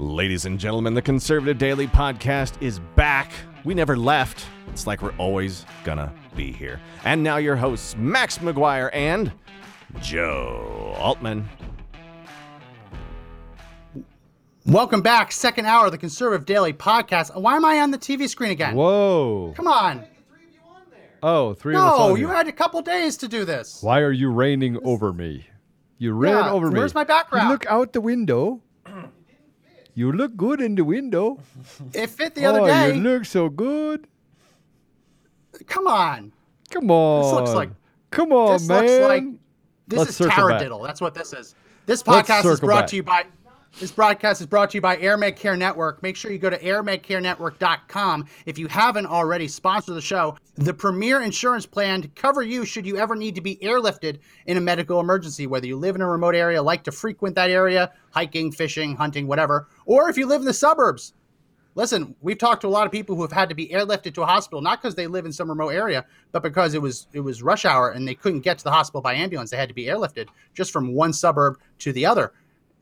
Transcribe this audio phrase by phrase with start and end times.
[0.00, 3.30] Ladies and gentlemen, the Conservative Daily Podcast is back.
[3.64, 4.46] We never left.
[4.68, 6.80] It's like we're always gonna be here.
[7.04, 9.30] And now your hosts, Max McGuire and
[10.00, 11.44] Joe Oltmann.
[14.64, 17.38] Welcome back, second hour of the Conservative Daily Podcast.
[17.38, 18.74] Why am I on the TV screen again?
[18.76, 19.52] Whoa.
[19.54, 20.04] Come on.
[21.22, 22.34] Oh, three of us No, you here.
[22.36, 23.82] had a couple days to do this.
[23.82, 25.46] Why are you reigning over me?
[25.98, 26.78] You ran Yeah, over me.
[26.78, 27.48] where's my background?
[27.48, 28.62] You look out the window.
[29.94, 31.38] You look good in the window.
[31.92, 32.94] It fit the other oh, day.
[32.94, 34.06] you look so good.
[35.66, 36.32] Come on.
[36.70, 37.22] Come on.
[37.22, 37.70] This looks like-
[38.10, 38.84] Come on, this man.
[38.84, 39.24] looks like
[39.86, 40.62] this Let's is circle back.
[40.62, 40.84] taradiddle.
[40.84, 41.54] That's what this is.
[41.86, 42.86] This podcast is brought back.
[42.88, 43.24] to you by
[43.78, 46.02] this broadcast is brought to you by AirMed Care Network.
[46.02, 49.48] Make sure you go to airmedcarenetwork.com if you haven't already.
[49.48, 50.36] Sponsor the show.
[50.56, 54.56] The premier insurance plan to cover you should you ever need to be airlifted in
[54.56, 57.92] a medical emergency, whether you live in a remote area, like to frequent that area,
[58.10, 61.14] hiking, fishing, hunting, whatever, or if you live in the suburbs.
[61.76, 64.22] Listen, we've talked to a lot of people who have had to be airlifted to
[64.22, 67.20] a hospital, not because they live in some remote area, but because it was it
[67.20, 69.50] was rush hour and they couldn't get to the hospital by ambulance.
[69.50, 72.32] They had to be airlifted just from one suburb to the other.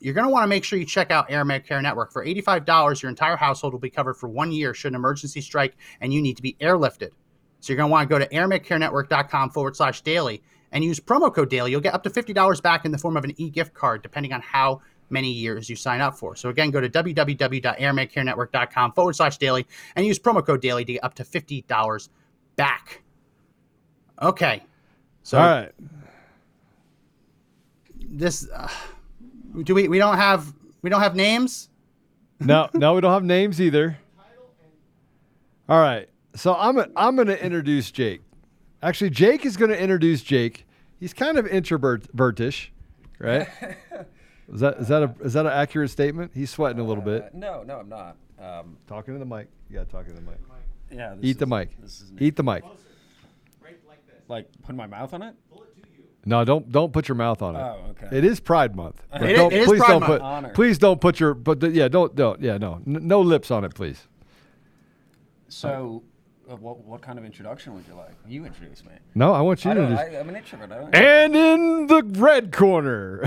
[0.00, 2.12] You're going to want to make sure you check out AirMed Care Network.
[2.12, 5.74] For $85, your entire household will be covered for one year should an emergency strike
[6.00, 7.10] and you need to be airlifted.
[7.60, 11.34] So you're going to want to go to airmedcarenetwork.com forward slash daily and use promo
[11.34, 11.72] code daily.
[11.72, 14.32] You'll get up to $50 back in the form of an e gift card, depending
[14.32, 16.36] on how many years you sign up for.
[16.36, 21.04] So again, go to www.airmedcarenetwork.com forward slash daily and use promo code daily to get
[21.04, 22.08] up to $50
[22.56, 23.02] back.
[24.20, 24.62] Okay.
[25.22, 25.72] So All right.
[27.98, 28.68] this, uh,
[29.62, 31.68] do we, we don't have, we don't have names?
[32.40, 33.96] No, no, we don't have names either.
[35.68, 36.08] All right.
[36.34, 38.20] So I'm i I'm going to introduce Jake.
[38.82, 40.66] Actually, Jake is going to introduce Jake.
[41.00, 42.68] He's kind of introvertish,
[43.18, 43.48] right?
[44.50, 46.30] Is that is that a is that an accurate statement?
[46.32, 47.34] He's sweating a little Uh, bit.
[47.34, 48.16] no, no, I'm not.
[48.40, 49.46] Um, Talking to the mic.
[49.68, 50.38] You got to talk to the mic.
[50.90, 51.14] yeah.
[51.16, 51.76] This Eat the mic.
[52.18, 52.64] Eat the mic.
[54.26, 55.34] like put my mouth on it.
[56.24, 57.60] No, don't don't put your mouth on it.
[57.60, 58.16] Oh, okay.
[58.18, 59.02] It is Pride Month.
[59.10, 60.12] But It is- don't, it is please Pride don't Month.
[60.12, 60.48] put Honor.
[60.50, 63.64] please don't put your but the- yeah don't don't yeah no N- no lips on
[63.64, 64.06] it please.
[65.50, 66.02] So,
[66.50, 68.12] uh, what what kind of introduction would you like?
[68.26, 68.90] You introduce me.
[69.14, 69.90] No, I want you I to don't.
[69.96, 70.02] just.
[70.02, 70.70] I, I'm an introvert.
[70.72, 73.24] I don't, And in the red corner.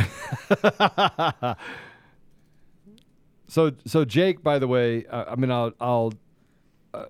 [3.48, 6.14] so so Jake, by the way, uh, I mean I'll I'll
[6.94, 7.06] uh,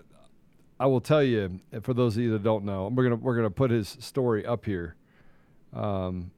[0.79, 3.49] I will tell you for those of you that don't know, we're gonna we're gonna
[3.51, 4.95] put his story up here.
[5.73, 6.31] Um,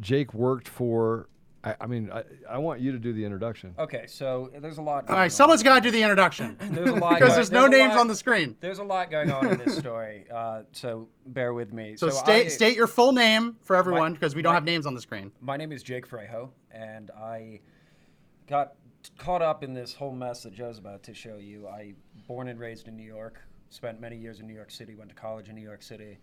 [0.00, 1.28] Jake worked for.
[1.64, 3.72] I, I mean, I, I want you to do the introduction.
[3.78, 5.04] okay, so there's a lot.
[5.04, 5.30] All going right, on.
[5.30, 7.90] someone's got to do the introduction There's a lot because going- there's no a names
[7.94, 8.56] lot- on the screen.
[8.60, 11.94] There's a lot going on in this story, uh, so bear with me.
[11.96, 14.86] So, state I- state your full name for everyone because we don't my- have names
[14.86, 15.30] on the screen.
[15.40, 17.60] My name is Jake Frejo, and I
[18.48, 18.72] got
[19.18, 21.68] caught up in this whole mess that Joe's about to show you.
[21.68, 21.94] I
[22.26, 23.40] born and raised in New York,
[23.70, 26.18] spent many years in New York City, went to college in New York City.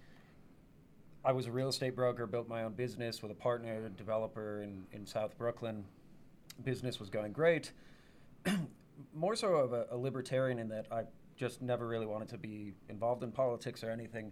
[1.24, 4.62] I was a real estate broker, built my own business with a partner, a developer
[4.62, 5.84] in, in South Brooklyn.
[6.64, 7.72] Business was going great.
[9.14, 11.04] More so of a, a libertarian in that I
[11.36, 14.32] just never really wanted to be involved in politics or anything.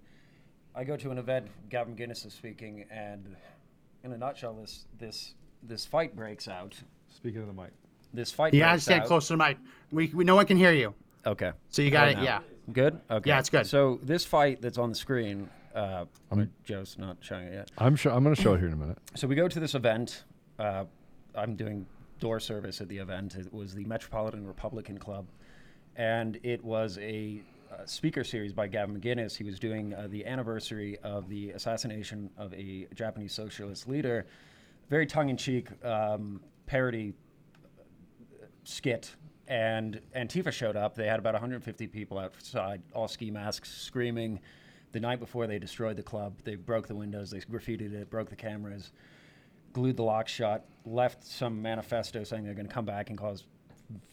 [0.76, 3.36] I go to an event, Gavin McInnes is speaking, and
[4.04, 5.34] in a nutshell, this this
[5.64, 6.76] this fight breaks out.
[7.10, 7.72] Speaking of the mic.
[8.14, 8.54] This fight.
[8.54, 9.08] You gotta stand out.
[9.08, 9.58] close to the mic.
[9.92, 10.94] We, we no one can hear you.
[11.26, 11.52] Okay.
[11.70, 12.18] So you got Right it.
[12.18, 12.24] now.
[12.24, 12.40] Yeah.
[12.72, 13.00] Good.
[13.10, 13.30] Okay.
[13.30, 13.66] Yeah, it's good.
[13.66, 16.06] So this fight that's on the screen, uh,
[16.64, 17.72] Joe's not showing it yet.
[17.78, 18.98] I'm sure I'm going to show it here in a minute.
[19.16, 20.24] So we go to this event.
[20.58, 20.86] Uh,
[21.36, 21.86] I'm doing
[22.20, 23.36] door service at the event.
[23.36, 25.28] It was the Metropolitan Republican Club,
[25.96, 29.36] and it was a uh, speaker series by Gavin McInnes.
[29.36, 34.26] He was doing uh, the anniversary of the assassination of a Japanese socialist leader.
[34.90, 37.14] Very tongue-in-cheek um, parody
[38.64, 39.16] skit
[39.48, 40.96] and Antifa showed up.
[40.96, 44.40] They had about 150 people outside, all ski masks, screaming.
[44.98, 48.32] The night before they destroyed the club, they broke the windows, they graffitied it, broke
[48.32, 48.92] the cameras,
[49.72, 53.44] glued the lock shut, left some manifesto saying they're going to come back and cause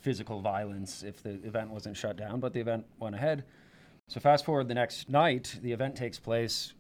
[0.03, 2.39] physical violence if the event wasn't shut down.
[2.39, 3.45] But the event went ahead.
[4.09, 6.75] So fast forward the next night, the event takes place.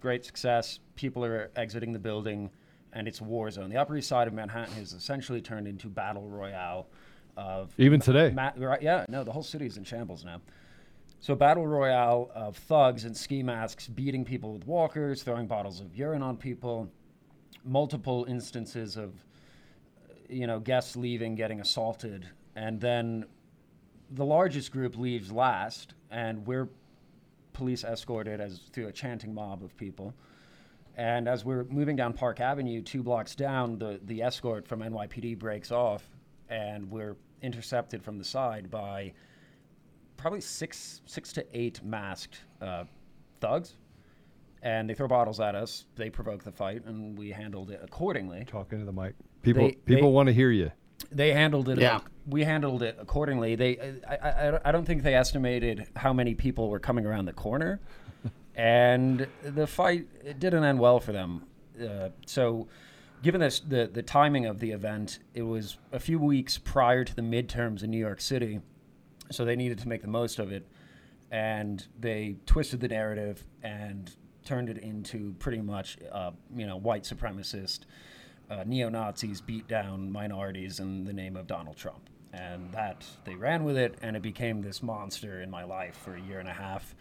[0.00, 0.80] Great success.
[0.96, 2.50] People are exiting the building,
[2.92, 3.70] and it's a war zone.
[3.70, 6.88] The Upper East Side of Manhattan has essentially turned into battle royale
[7.36, 8.32] of Even today.
[8.34, 10.40] Ma- right, yeah, no, the whole city is in shambles now.
[11.22, 15.94] So battle royale of thugs and ski masks beating people with walkers, throwing bottles of
[15.94, 16.90] urine on people,
[17.64, 19.14] multiple instances of
[20.28, 23.24] you know guests leaving, getting assaulted, and then
[24.10, 26.68] the largest group leaves last, and we're
[27.52, 30.12] police escorted as through a chanting mob of people.
[30.96, 35.38] And as we're moving down Park Avenue, two blocks down, the, the escort from NYPD
[35.38, 36.02] breaks off
[36.48, 39.12] and we're intercepted from the side by
[40.22, 42.84] probably six six to eight masked uh,
[43.40, 43.74] thugs,
[44.62, 45.84] and they throw bottles at us.
[45.96, 48.44] They provoke the fight, and we handled it accordingly.
[48.46, 49.14] Talking to the mic.
[49.42, 50.70] People They- people they- want to hear you.
[51.10, 51.78] They handled it.
[51.80, 52.00] Yeah.
[52.28, 53.56] we handled it accordingly.
[53.56, 53.76] They,
[54.08, 57.80] I, I, I don't think they estimated how many people were coming around the corner,
[58.54, 61.44] and the fight it didn't end well for them.
[61.82, 62.68] Uh, so,
[63.22, 67.14] given this, the the timing of the event, it was a few weeks prior to
[67.16, 68.60] the midterms in New York City,
[69.32, 70.66] so they needed to make the most of it,
[71.30, 74.14] and they twisted the narrative and
[74.44, 77.80] turned it into pretty much, uh, you know, white supremacist
[78.50, 82.10] uh, neo Nazis beat down minorities in the name of Donald Trump.
[82.32, 86.16] And that they ran with it, and it became this monster in my life for
[86.16, 86.94] a year and a half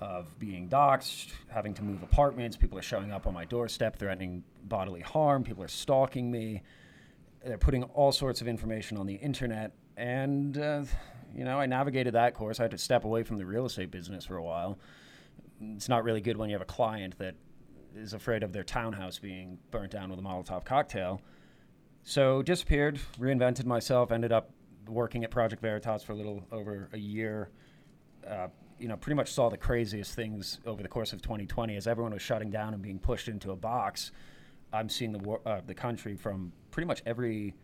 [0.00, 2.56] of being doxxed, having to move apartments.
[2.56, 5.42] People are showing up on my doorstep, threatening bodily harm.
[5.42, 6.62] People are stalking me.
[7.44, 9.72] They're putting all sorts of information on the internet.
[9.96, 10.84] And, uh,
[11.36, 12.58] you know, I navigated that course.
[12.60, 14.78] I had to step away from the real estate business for a while.
[15.60, 17.34] It's not really good when you have a client that
[17.94, 21.20] is afraid of their townhouse being burnt down with a Molotov cocktail.
[22.04, 24.50] So disappeared, reinvented myself, ended up
[24.88, 27.50] working at Project Veritas for a little over a year.
[28.26, 28.48] Uh,
[28.78, 32.12] you know, pretty much saw the craziest things over the course of 2020 as everyone
[32.12, 34.10] was shutting down and being pushed into a box.
[34.72, 37.54] I'm seeing the wor- uh, the country from pretty much every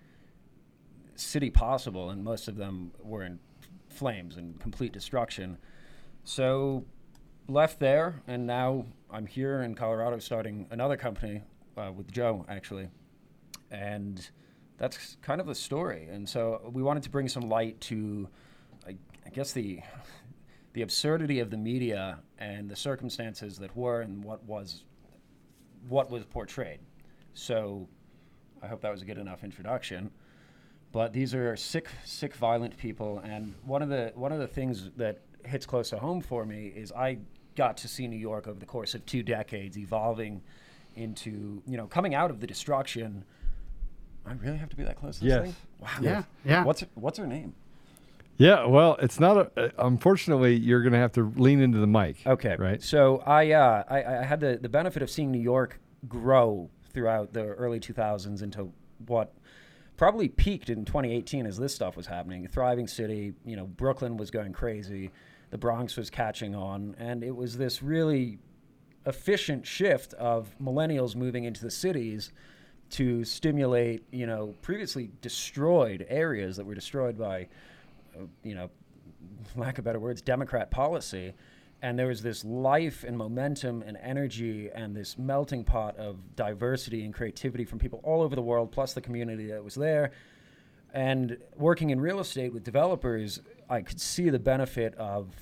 [1.14, 3.38] city possible, and most of them were in
[3.92, 5.58] flames and complete destruction.
[6.24, 6.84] So
[7.48, 11.42] left there, and now I'm here in Colorado starting another company
[11.76, 12.88] uh, with Joe, actually.
[13.70, 14.28] And
[14.78, 16.08] that's kind of the story.
[16.10, 18.28] And so we wanted to bring some light to,
[18.86, 18.96] I,
[19.26, 19.80] I guess, the
[20.74, 24.84] the absurdity of the media and the circumstances that were and what was
[25.88, 26.80] what was portrayed.
[27.34, 27.88] So
[28.62, 30.10] I hope that was a good enough introduction.
[30.92, 34.90] But these are sick, sick, violent people, and one of the one of the things
[34.96, 37.18] that hits close to home for me is I
[37.56, 40.42] got to see New York over the course of two decades evolving
[40.94, 43.24] into you know coming out of the destruction.
[44.26, 45.42] I really have to be that close to this Yes.
[45.42, 45.54] thing?
[45.80, 45.88] Wow.
[46.00, 46.64] Yeah, yeah.
[46.64, 47.54] What's what's her name?
[48.36, 49.50] Yeah, well, it's not a.
[49.56, 52.16] Uh, unfortunately, you're going to have to lean into the mic.
[52.26, 52.56] Okay.
[52.58, 52.82] Right.
[52.82, 55.78] So I, uh, I I had the, the benefit of seeing New York
[56.08, 58.72] grow throughout the early 2000s into
[59.06, 59.32] what
[59.96, 62.46] probably peaked in 2018 as this stuff was happening.
[62.48, 65.10] Thriving city, you know, Brooklyn was going crazy,
[65.50, 68.38] the Bronx was catching on, and it was this really
[69.06, 72.32] efficient shift of millennials moving into the cities
[72.90, 77.48] to stimulate, you know, previously destroyed areas that were destroyed by,
[78.14, 78.70] uh, you know,
[79.56, 81.32] lack of better words, Democrat policy.
[81.82, 87.04] And there was this life and momentum and energy and this melting pot of diversity
[87.04, 90.12] and creativity from people all over the world, plus the community that was there.
[90.94, 95.34] And working in real estate with developers, I could see the benefit of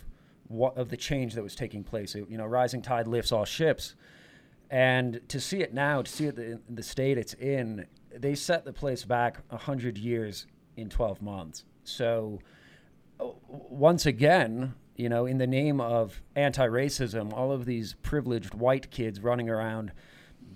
[0.49, 2.15] what of the change that was taking place.
[2.15, 3.95] It- you know, rising tide lifts all ships.
[4.71, 7.87] And to see it now, to see it in the state it's in,
[8.17, 10.47] they set the place back 100 years
[10.77, 11.65] in 12 months.
[11.85, 12.39] So,
[13.19, 18.53] uh, once again, you know, in the name of anti racism, all of these privileged
[18.53, 19.93] white kids running around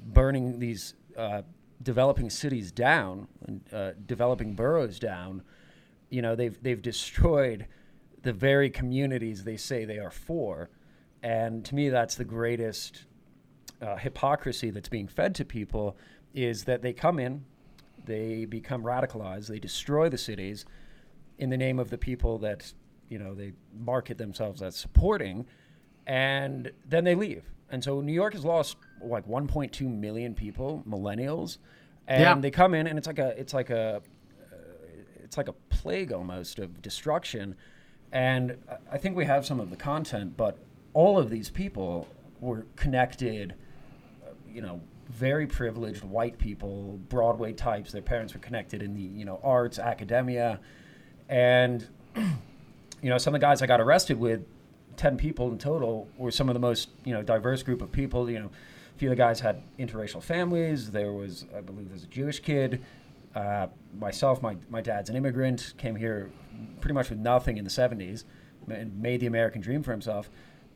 [0.06, 1.40] burning these uh,
[1.82, 5.42] developing cities down, and, uh, developing boroughs down,
[6.10, 7.66] you know, they've, they've destroyed
[8.20, 10.68] the very communities they say they are for.
[11.22, 13.06] And to me, that's the greatest
[13.80, 15.96] uh, hypocrisy that's being fed to people
[16.34, 17.46] is that they come in,
[18.04, 20.66] they become radicalized, they destroy the cities
[21.38, 22.74] in the name of the people that
[23.08, 25.46] you know they market themselves as supporting,
[26.06, 27.44] and then they leave.
[27.70, 31.58] And so New York has lost like 1.2 million people, millennials,
[32.06, 32.34] and Yeah.
[32.40, 33.96] they come in, and it's like a it's like a
[34.52, 34.56] uh,
[35.22, 37.56] it's like a plague almost of destruction.
[38.12, 40.58] And I- I think we have some of the content, but
[40.92, 42.06] all of these people
[42.40, 43.54] were connected
[44.52, 47.90] you know, very privileged white people, Broadway types.
[47.90, 50.60] Their parents were connected in the, you know, arts, academia.
[51.28, 51.84] And,
[53.04, 54.46] you know, some of the guys I got arrested with,
[54.96, 58.30] 10 people in total, were some of the most, you know, diverse group of people.
[58.30, 60.90] You know, a few of the guys had interracial families.
[60.90, 62.82] There was, I believe, there's a Jewish kid.
[63.34, 63.66] Uh,
[63.98, 66.30] myself, my, my dad's an immigrant, came here
[66.80, 68.24] pretty much with nothing in the 70s
[68.70, 70.30] and made the American dream for himself.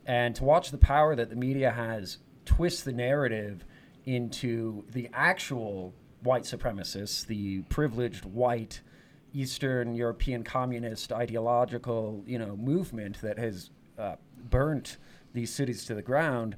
[0.04, 3.64] And to watch the power that the media has twist the narrative
[4.04, 8.82] into the actual white supremacists, the privileged white
[9.32, 14.16] Eastern European communist ideological, you know, movement that has uh,
[14.50, 14.96] burnt
[15.34, 16.56] these cities to the ground.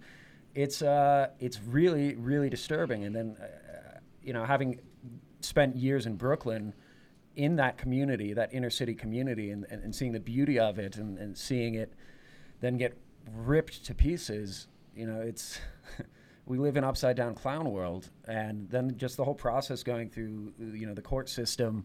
[0.54, 3.04] It's uh, it's really really disturbing.
[3.04, 4.80] And then, uh, you know, having
[5.40, 6.74] spent years in Brooklyn,
[7.36, 10.96] in that community, that inner city community, and, and, and seeing the beauty of it,
[10.96, 11.94] and, and seeing it
[12.60, 12.96] then get
[13.32, 14.68] ripped to pieces.
[14.94, 15.58] You know, it's
[16.46, 20.52] we live in upside down clown world, and then just the whole process going through,
[20.58, 21.84] you know, the court system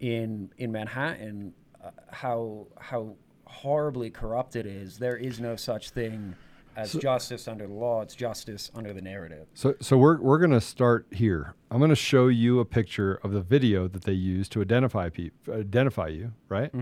[0.00, 1.52] in in Manhattan,
[1.82, 4.98] uh, how how horribly corrupt it is.
[4.98, 6.34] There is no such thing
[6.76, 8.02] as justice under the law.
[8.02, 9.46] It's justice under the narrative.
[9.54, 11.54] So, so we're we're gonna start here.
[11.70, 15.54] I'm gonna show you a picture of the video that they use to identify people,
[15.54, 16.72] identify you, right?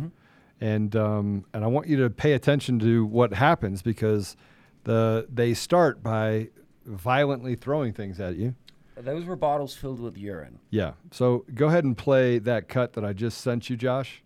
[0.61, 4.37] And um, and I want you to pay attention to what happens because
[4.85, 6.49] the they start by
[6.85, 8.55] violently throwing things at you.
[8.97, 10.59] Those were bottles filled with urine.
[10.71, 10.93] Yeah.
[11.11, 14.23] So go ahead and play that cut that I just sent you, Josh,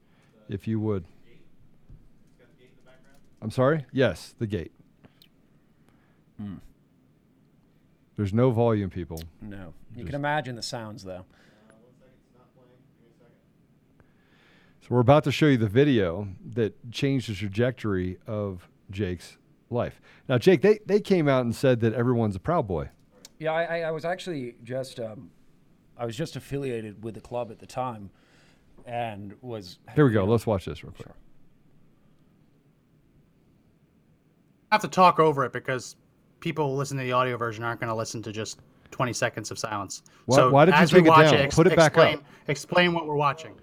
[0.49, 1.05] if you would.
[3.43, 3.87] I'm sorry.
[3.91, 4.73] Yes, the gate.
[6.37, 6.57] Hmm.
[8.17, 9.23] There's no volume, people.
[9.41, 11.25] No, you Just- can imagine the sounds though.
[14.83, 20.00] So we're about to show you the video that changed the trajectory of Jake's life.
[20.29, 22.91] Now, Jake, they, they came out and said that everyone's a proud boy.
[23.41, 25.31] Yeah, I, I, I was actually just um,
[25.97, 28.11] I was just affiliated with the club at the time,
[28.85, 30.25] and was Here we go.
[30.25, 31.09] Let's watch this real quick.
[31.09, 31.17] Sure.
[34.71, 35.97] I have to talk over it because
[36.41, 39.59] people listening to the audio version aren't going to listen to just 20 seconds of
[39.59, 40.03] silence.
[40.27, 41.49] Why- so why did you as we take it watch down?
[41.51, 42.25] Put it back explain, up.
[42.47, 43.55] Explain what we're watching.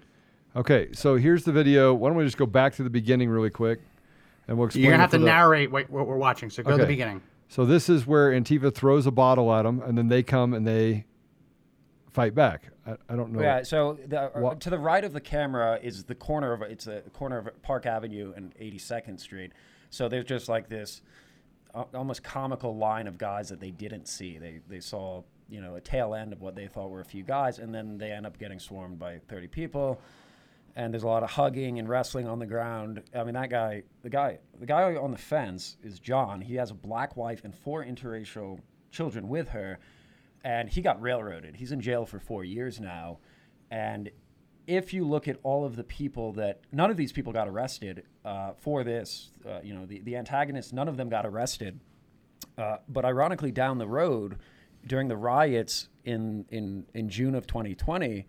[0.56, 1.94] Okay, so here's the video.
[1.94, 3.80] Why don't we just go back to the beginning really quick,
[4.48, 4.86] and we'll explain.
[4.86, 6.50] You're gonna have to the- narrate what, what we're watching.
[6.50, 7.22] So go to the beginning.
[7.50, 10.68] So this is where Antifa throws a bottle at them, and then they come and
[10.68, 11.06] they
[12.12, 12.63] fight back.
[12.86, 13.42] I, I don't know.
[13.42, 16.86] Yeah, so the, uh, to the right of the camera is the corner of it's
[16.86, 19.51] the corner of Park Avenue and 82nd Street.
[19.89, 21.01] So there's just like this
[21.74, 24.38] uh, almost comical line of guys that they didn't see.
[24.38, 27.24] They they saw you know a tail end of what they thought were a few
[27.24, 30.01] guys, and then they end up getting swarmed by 30 people.
[30.78, 33.02] And there's a lot of hugging and wrestling on the ground.
[33.16, 36.40] I mean, that guy, the guy, the guy on the fence is John.
[36.40, 38.60] He has a black wife and four interracial
[38.92, 39.80] children with her,
[40.44, 41.56] and he got railroaded.
[41.56, 43.18] He's in jail for four years now.
[43.72, 44.12] And
[44.68, 48.04] if you look at all of the people that none of these people got arrested
[48.24, 51.80] uh, for this, uh, you know, the, the antagonists, none of them got arrested.
[52.56, 54.38] Uh, but ironically, down the road,
[54.86, 58.28] during the riots in, in, in June of 2020,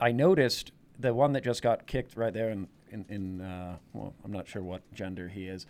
[0.00, 4.14] I noticed the one that just got kicked right there in, in, in uh, well,
[4.24, 5.66] I'm not sure what gender he is,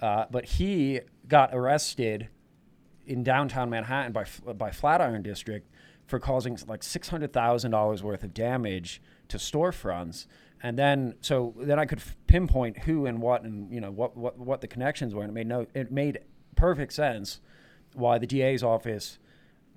[0.00, 2.28] uh, but he got arrested
[3.06, 5.70] in downtown Manhattan by by Flatiron District
[6.06, 10.26] for causing like six hundred thousand dollars worth of damage to storefronts,
[10.62, 14.16] and then so then I could f- pinpoint who and what and you know what
[14.16, 16.18] what what the connections were, and it made no it made
[16.56, 17.40] perfect sense
[17.94, 19.18] why the DA's office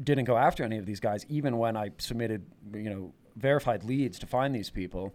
[0.02, 4.20] didn't go after any of these guys, even when I submitted you know verified leads
[4.20, 5.14] to find these people.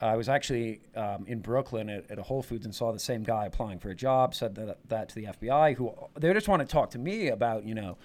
[0.00, 3.22] I was actually um, in Brooklyn at, at a Whole Foods and saw the same
[3.22, 4.34] guy applying for a job.
[4.34, 7.64] Said that, that to the FBI, who they just wanted to talk to me about,
[7.64, 7.96] you know,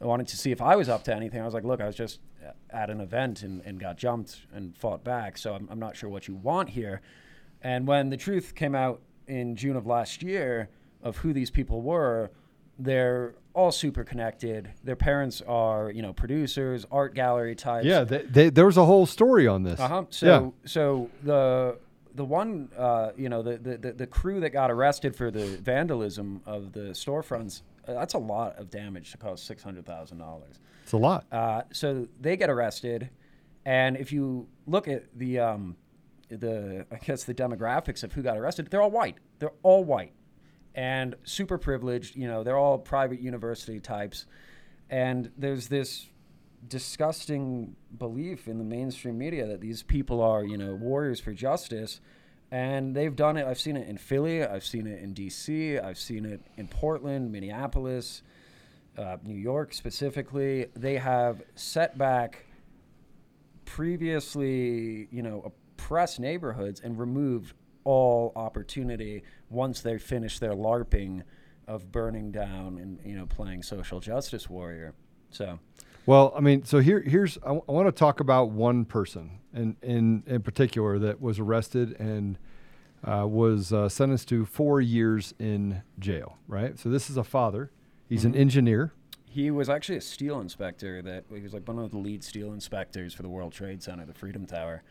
[0.00, 1.40] wanted to see if I was up to anything.
[1.40, 2.20] I was like, look, I was just
[2.70, 6.10] at an event and, and got jumped and fought back, so I'm, I'm not sure
[6.10, 7.00] what you want here.
[7.62, 10.68] And when the truth came out in June of last year
[11.02, 12.30] of who these people were,
[12.78, 14.70] they're all super connected.
[14.84, 17.86] Their parents are, you know, producers, art gallery types.
[17.86, 19.80] Yeah, they, they, there was a whole story on this.
[19.80, 20.04] Uh huh.
[20.10, 20.10] yeah.
[20.10, 21.78] So so the
[22.14, 25.46] the one uh, you know the, the the the crew that got arrested for the
[25.46, 27.62] vandalism of the storefronts.
[27.88, 30.60] Uh, that's a lot of damage to cost six hundred thousand dollars.
[30.82, 31.24] It's a lot.
[31.32, 33.10] Uh, so they get arrested,
[33.64, 35.76] and if you look at the um,
[36.28, 39.16] the I guess the demographics of who got arrested, they're all white.
[39.38, 40.12] They're all white,
[40.76, 42.14] and super privileged.
[42.14, 44.26] You know, they're all private university types,
[44.90, 46.06] and there's this
[46.68, 52.00] disgusting belief in the mainstream media that these people are you know warriors for justice.
[52.48, 53.44] And they've done it.
[53.44, 54.44] I've seen it in Philly.
[54.44, 55.80] I've seen it in D.C.
[55.80, 58.22] I've seen it in Portland, Minneapolis,
[58.96, 60.66] uh, New York specifically.
[60.76, 62.46] They have set back
[63.64, 67.52] previously, you know, oppressed neighborhoods and removed
[67.86, 71.22] all opportunity once they finish their LARPing
[71.68, 74.92] of burning down and you know playing social justice warrior.
[75.30, 75.60] So
[76.04, 80.24] Well, I mean, so here, here's I, want to talk about one person in in
[80.26, 82.38] in particular that was arrested and
[83.04, 86.38] uh, was uh, sentenced to four years in jail.
[86.48, 86.76] Right.
[86.78, 87.70] So this is a father.
[88.08, 88.92] He's an engineer.
[89.28, 91.02] he was actually a steel inspector.
[91.02, 94.04] That he was like one of the lead steel inspectors for the World Trade Center,
[94.06, 94.82] the Freedom Tower.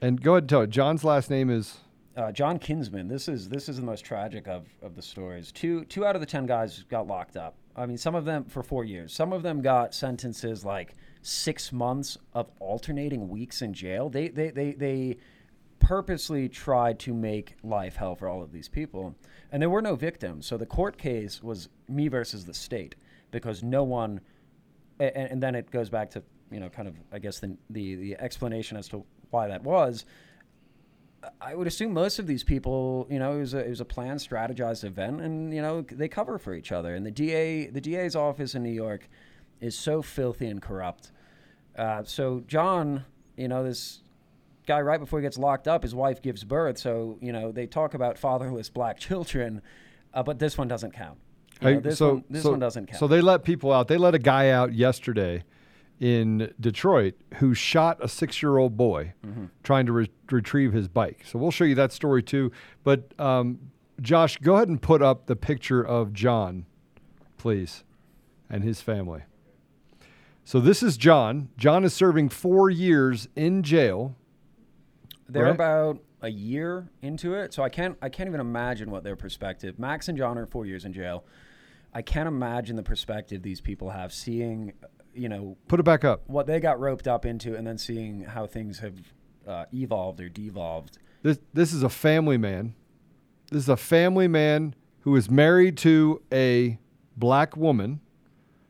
[0.00, 0.70] And go ahead and tell it.
[0.70, 1.78] John's last name is
[2.16, 3.08] Uh, John Kinsman.
[3.08, 5.50] This is this is the most tragic of, of the stories.
[5.50, 7.56] Two two out of the ten guys got locked up.
[7.74, 9.12] I mean, some of them for four years.
[9.12, 14.08] Some of them got sentences like six months of alternating weeks in jail.
[14.10, 15.16] They they they they
[15.80, 19.16] purposely tried to make life hell for all of these people,
[19.50, 20.46] and there were no victims.
[20.46, 22.94] So the court case was me versus the state
[23.32, 24.20] because no one.
[25.00, 27.96] And, and then it goes back to you know kind of I guess the the,
[27.96, 30.04] the explanation as to why that was.
[31.40, 33.84] I would assume most of these people, you know, it was a, it was a
[33.84, 36.94] planned, strategized event, and you know they cover for each other.
[36.94, 39.08] And the DA, the DA's office in New York,
[39.60, 41.12] is so filthy and corrupt.
[41.76, 43.04] Uh, so John,
[43.36, 44.02] you know, this
[44.66, 46.78] guy right before he gets locked up, his wife gives birth.
[46.78, 49.62] So you know they talk about fatherless black children,
[50.12, 51.18] uh, but this one doesn't count.
[51.60, 52.98] You know, this so one, this so- one doesn't count.
[52.98, 53.88] So they let people out.
[53.88, 55.44] They let a guy out yesterday
[56.00, 59.44] in Detroit who shot a six-year-old boy Mm-hmm.
[59.62, 61.22] trying to re- retrieve his bike.
[61.24, 62.50] So we'll show you that story too.
[62.82, 63.58] But um,
[64.00, 66.66] Josh, go ahead and put up the picture of John,
[67.38, 67.84] please,
[68.50, 69.22] and his family.
[70.44, 71.48] So this is John.
[71.56, 74.14] John is serving four years in jail.
[75.28, 75.54] They're Right.
[75.54, 79.78] about a year into it, so I can't I can't even imagine what their perspective.
[79.78, 81.24] Max and John are four years in jail.
[81.94, 84.72] I can't imagine the perspective these people have seeing,
[85.14, 86.22] you know, Put it back up.
[86.28, 88.94] what they got roped up into, and then seeing how things have
[89.46, 90.98] uh, evolved or devolved.
[91.22, 92.74] This this is a family man.
[93.50, 96.78] This is a family man who is married to a
[97.16, 98.00] black woman,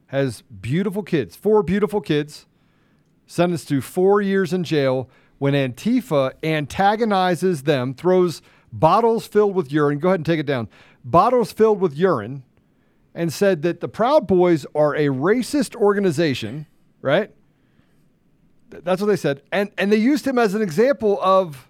[0.07, 2.47] has beautiful kids, four beautiful kids,
[3.27, 5.09] sentenced to four years in jail
[5.39, 9.99] when Antifa antagonizes them, throws bottles filled with urine.
[9.99, 10.69] Go ahead and take it down.
[11.05, 12.45] Bottles filled with urine,
[13.15, 16.67] and said that the Proud Boys are a racist organization,
[17.01, 17.31] right?
[18.71, 21.69] That's what they said, and and they used him as an example of.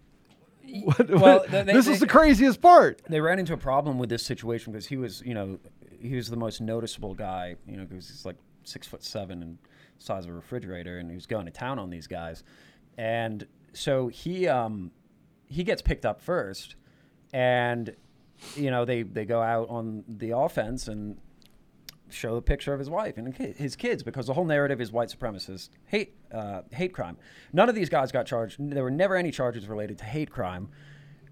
[0.82, 3.00] What, Well, what- they- they- this is the craziest part.
[3.08, 5.58] They ran into a problem with this situation because he was, you know,
[6.00, 9.58] he was the most noticeable guy, you know, because he's like six foot seven and
[9.98, 12.42] size of a refrigerator, and he was going to town on these guys,
[12.98, 14.90] and so he um,
[15.46, 16.74] he gets picked up first,
[17.32, 17.94] and
[18.56, 21.18] you know they they go out on the offense and
[22.14, 25.08] show a picture of his wife and his kids because the whole narrative is white
[25.08, 27.16] supremacist hate uh, hate crime.
[27.52, 28.56] None of these guys got charged.
[28.58, 30.68] There were never any charges related to hate crime.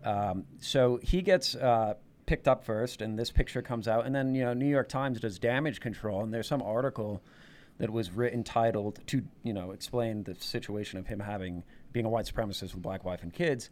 [0.04, 1.94] Um, so he gets uh,
[2.26, 5.20] picked up first, and this picture comes out, and then you know New York Times
[5.20, 7.22] does damage control, and there's some article
[7.78, 12.08] that was written titled to you know explain the situation of him having being a
[12.08, 13.70] white supremacist with a black wife and kids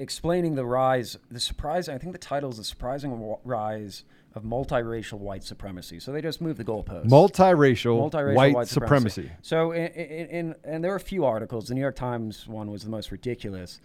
[0.00, 1.88] explaining the rise, the surprise.
[1.88, 6.00] I think the title is the surprising wa- rise of multiracial white supremacy.
[6.00, 7.06] So they just moved the goalposts.
[7.06, 9.30] Multiracial, Multiracial white, supremacy.
[9.42, 11.68] So, in, in, in, and there were a few articles.
[11.68, 13.80] The New York Times one was the most ridiculous.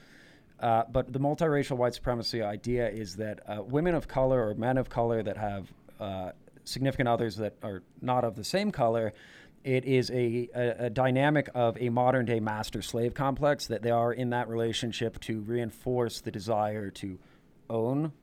[0.59, 4.77] Uh, but the multiracial white supremacy idea is that uh, women of color or men
[4.77, 6.31] of color that have uh,
[6.63, 9.11] significant others that are not of the same color,
[9.65, 13.89] it is a, a, a dynamic of a modern day master slave complex that they
[13.89, 17.17] are in that relationship to reinforce the desire to
[17.67, 18.13] own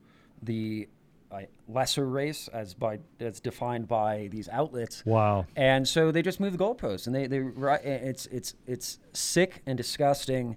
[0.41, 0.87] the
[1.33, 5.05] uh, lesser race as by as defined by these outlets.
[5.05, 5.45] Wow.
[5.57, 7.43] And so they just move the goalposts, and they they
[7.83, 10.55] it's it's it's sick and disgusting,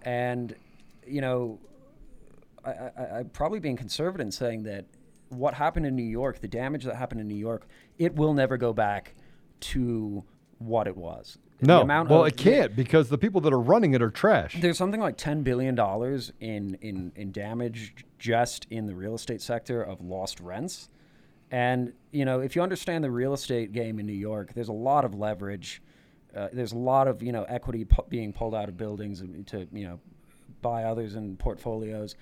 [0.00, 0.54] and
[1.06, 1.58] you know,
[2.64, 4.86] I, I, I'm probably being conservative in saying that
[5.28, 7.66] what happened in New York, the damage that happened in New York,
[7.98, 9.14] it will never go back
[9.62, 10.24] to
[10.58, 11.38] what it was.
[11.64, 14.56] No, well, of- it can't because the people that are running it are trash.
[14.60, 19.40] there's something like ten billion dollars in, in in damage just in the real estate
[19.40, 20.88] sector of lost rents.
[21.52, 24.72] And you know, if you understand the real estate game in New York, there's a
[24.72, 25.82] lot of leverage.
[26.34, 29.68] Uh, there's a lot of you know equity pu- being pulled out of buildings to
[29.72, 30.00] you know
[30.62, 32.16] buy others in portfolios.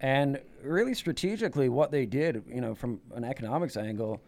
[0.00, 4.20] And really strategically, what they did, you know, from an economics angle,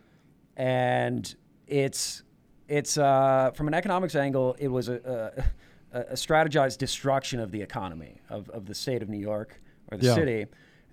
[0.57, 1.35] and
[1.67, 2.23] it's
[2.69, 5.47] it's uh, from an economics angle, it was a,
[5.93, 9.99] a, a strategized destruction of the economy of, of the state of New York or
[9.99, 10.15] the Yeah.
[10.15, 10.47] city.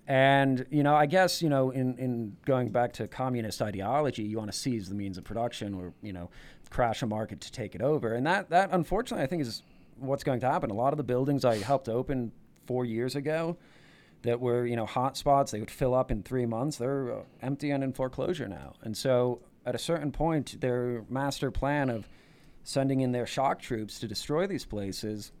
[0.06, 4.36] And you know, I guess you know, in, in going back to communist ideology, you
[4.36, 6.28] want to seize the means of production, or you know,
[6.68, 8.12] crash a market to take it over.
[8.14, 9.62] And that that unfortunately, I think is
[9.98, 10.70] what's going to happen.
[10.70, 12.32] A lot of the buildings I helped open
[12.66, 13.56] four years ago,
[14.24, 16.76] that were you know hot spots, they would fill up in three months.
[16.78, 18.74] They're uh, empty and in foreclosure now.
[18.82, 22.08] And so, at a certain point, their master plan of
[22.64, 25.32] sending in their shock troops to destroy these places,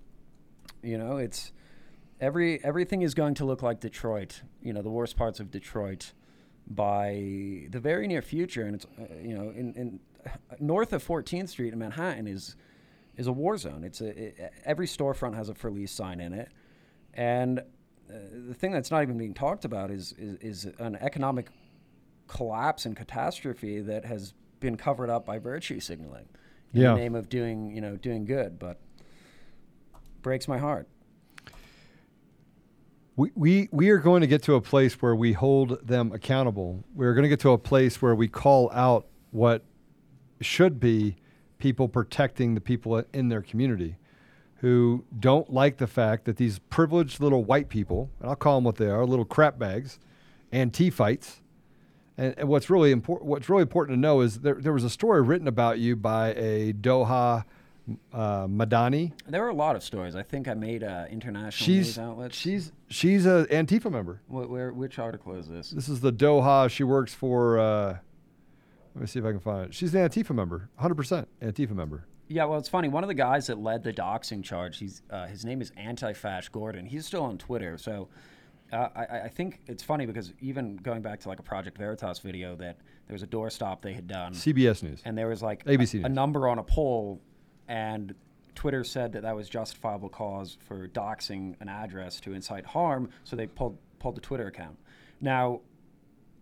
[0.82, 1.52] you know, it's
[2.20, 4.42] every everything is going to look like Detroit.
[4.62, 6.12] You know, the worst parts of Detroit
[6.66, 10.00] by the very near future, and it's uh, you know in, in
[10.60, 12.56] north of 14th Street in Manhattan is
[13.16, 13.82] is a war zone.
[13.82, 16.50] It's a it, every storefront has a for lease sign in it,
[17.14, 17.62] and
[18.10, 18.14] uh,
[18.48, 21.48] the thing that's not even being talked about is, is is an economic
[22.28, 26.26] collapse and catastrophe that has been covered up by virtue signaling.
[26.72, 26.92] in Yeah.
[26.94, 28.78] the name of doing you know doing good, but
[30.22, 30.88] breaks my heart.
[33.16, 36.82] We, we, we are going to get to a place where we hold them accountable.
[36.94, 39.62] We're going to get to a place where we call out what
[40.40, 41.16] should be
[41.58, 43.96] people protecting the people in their community
[44.64, 48.64] who don't like the fact that these privileged little white people, and I'll call them
[48.64, 49.98] what they are, little crap bags,
[50.52, 51.42] anti-fights.
[52.16, 54.88] And, and what's really important, what's really important to know is there, there was a
[54.88, 57.44] story written about you by a Doha
[58.10, 59.12] uh, Madani.
[59.26, 60.16] There were a lot of stories.
[60.16, 62.34] I think I made uh, international She's news outlets.
[62.34, 64.22] she's she's a Antifa member.
[64.28, 65.68] Wh- where, which article is this?
[65.72, 66.70] This is the Doha.
[66.70, 67.58] She works for.
[67.58, 67.98] Uh,
[68.94, 69.74] let me see if I can find it.
[69.74, 72.06] She's an Antifa member, 100% Antifa member.
[72.28, 72.88] Yeah, well, it's funny.
[72.88, 76.48] One of the guys that led the doxing charge, he's uh, his name is Anti-Fash
[76.48, 76.86] Gordon.
[76.86, 77.76] He's still on Twitter.
[77.76, 78.08] So
[78.72, 82.20] uh, I, I think it's funny because even going back to like a Project Veritas
[82.20, 85.02] video, that there was a doorstop they had done, CBS News.
[85.04, 87.20] and there was like ABC a, a number on a poll,
[87.68, 88.14] and
[88.54, 93.10] Twitter said that that was justifiable cause for doxing an address to incite harm.
[93.24, 94.78] So they pulled pulled the Twitter account.
[95.20, 95.60] Now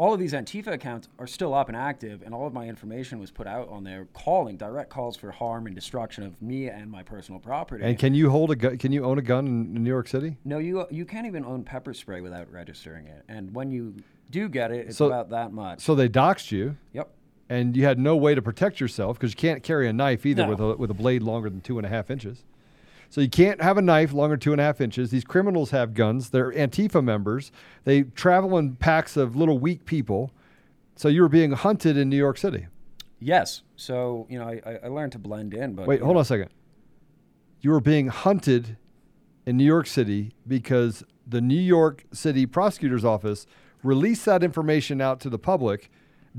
[0.02, 3.20] all of these Antifa accounts are still up and active, and all of my information
[3.20, 6.90] was put out on there, calling direct calls for harm and destruction of me and
[6.90, 7.84] my personal property.
[7.84, 8.78] And can you hold a gun?
[8.78, 10.36] Can you own a gun in, New York City?
[10.44, 13.94] no, you you can't even own pepper spray without registering it, and when you
[14.28, 15.78] do get it, it's So- about that much.
[15.78, 17.08] So they doxed you, yep.
[17.48, 20.42] and you had no way to protect yourself because you can't carry a knife either
[20.42, 20.48] No.
[20.50, 22.42] with a with a blade longer than two and a half inches.
[23.12, 25.10] So you can't have a knife longer than two and a half inches.
[25.10, 26.30] These criminals have guns.
[26.30, 27.52] They're Antifa members.
[27.84, 30.30] They travel in packs of little weak people.
[30.96, 32.68] So you were being hunted in New York City.
[33.20, 33.64] Yes.
[33.76, 36.22] So you know, I, I- I learned to blend in, but Wait, hold know, on
[36.22, 36.48] a second.
[37.60, 38.78] You were being hunted
[39.44, 43.46] in New York City because the New York City prosecutor's office
[43.82, 45.90] released that information out to the public,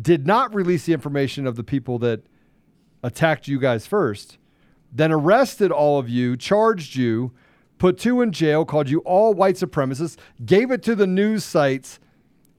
[0.01, 2.23] did not release the information of the people that
[3.03, 4.39] attacked you guys first,
[4.95, 7.33] then arrested all of you, charged you,
[7.79, 11.99] put two in jail, called you all white supremacists, gave it to the news sites,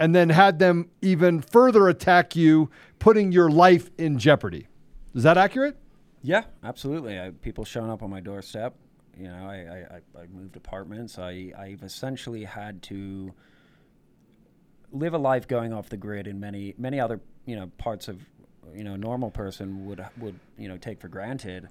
[0.01, 2.69] and then had them even further attack you,
[2.99, 4.67] putting your life in jeopardy.
[5.15, 5.77] Is that accurate?
[6.23, 7.21] Yeah, absolutely.
[7.21, 8.75] I, people showing up on my doorstep.
[9.17, 9.55] You know, I,
[10.17, 11.19] I, I- moved apartments.
[11.21, 13.33] I, I've essentially had to
[14.91, 18.21] live a life going off the grid in many many other you know parts of
[18.73, 21.69] you know normal person would would you know take for granted,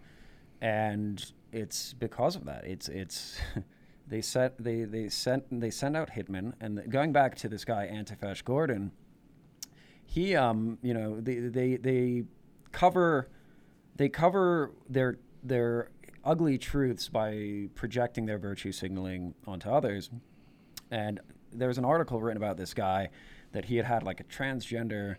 [0.64, 2.66] and it's because of that.
[2.66, 3.38] It's it's
[4.08, 7.88] they set they they sent they send out hitmen and going back to this guy
[7.94, 8.94] Antifash Gordon.
[10.06, 12.24] He um you know they they they
[12.72, 13.30] cover
[13.98, 15.92] they cover their their
[16.24, 20.10] ugly truths by projecting their virtue signaling onto others.
[20.90, 21.20] And
[21.52, 23.10] there was an article written about this guy
[23.52, 25.18] that he had had like a transgender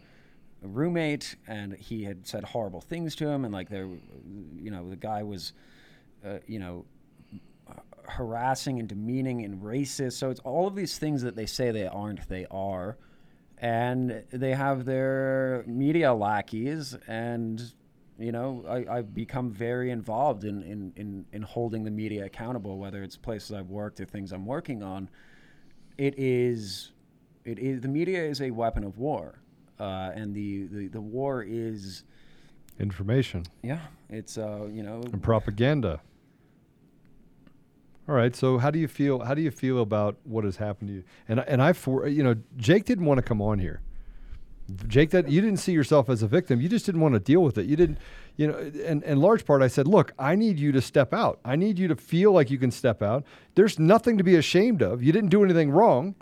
[0.68, 3.88] roommate, and he had said horrible things to him, and like there,
[4.56, 5.52] you know, the guy was,
[6.24, 6.84] uh, you know,
[8.06, 10.14] harassing and demeaning and racist.
[10.14, 12.98] So it's all of these things that they say they aren't, they are.
[13.58, 17.62] And they have their media lackeys, and
[18.18, 22.78] you know, I, I've become very involved in, in, in, in holding the media accountable,
[22.78, 25.08] whether it's places I've worked or things I'm working on.
[25.98, 26.92] It is,
[27.44, 29.40] it is the media is a weapon of war,
[29.78, 32.04] uh, and the, the, the war is,
[32.80, 33.78] Information yeah,
[34.10, 36.00] it's uh, you know, and propaganda.
[38.08, 38.34] All right.
[38.34, 39.20] So how do you feel?
[39.20, 41.04] How do you feel about what has happened to you?
[41.28, 43.80] And and I for you know Jake didn't want to come on here.
[44.88, 46.60] Jake, that you didn't see yourself as a victim.
[46.60, 47.66] You just didn't want to deal with it.
[47.66, 47.98] You didn't,
[48.36, 48.72] you know.
[48.84, 51.38] And in large part, I said, look, I need you to step out.
[51.44, 53.24] I need you to feel like you can step out.
[53.56, 55.02] There's nothing to be ashamed of.
[55.02, 56.14] You didn't do anything wrong.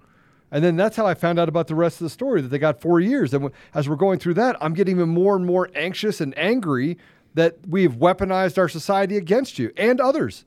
[0.52, 2.58] And then that's how I found out about the rest of the story that they
[2.58, 3.32] got four years.
[3.32, 6.98] And as we're going through that, I'm getting even more and more anxious and angry
[7.34, 10.44] that we've weaponized our society against you and others.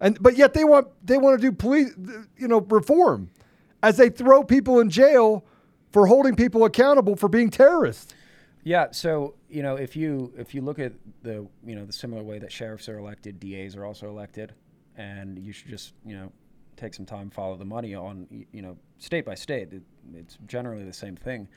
[0.00, 1.90] And but yet they want they want to do police,
[2.38, 3.30] you know, reform,
[3.82, 5.44] as they throw people in jail
[5.90, 8.14] for holding people accountable for being terrorists.
[8.64, 12.22] Yeah, so you know, if you if you look at the you know the similar
[12.22, 14.52] way that sheriffs are elected, DAs are also elected,
[14.96, 16.32] and you should just you know
[16.76, 19.72] take some time, follow the money on you know state by state.
[19.72, 19.82] It,
[20.14, 21.48] it's generally the same thing.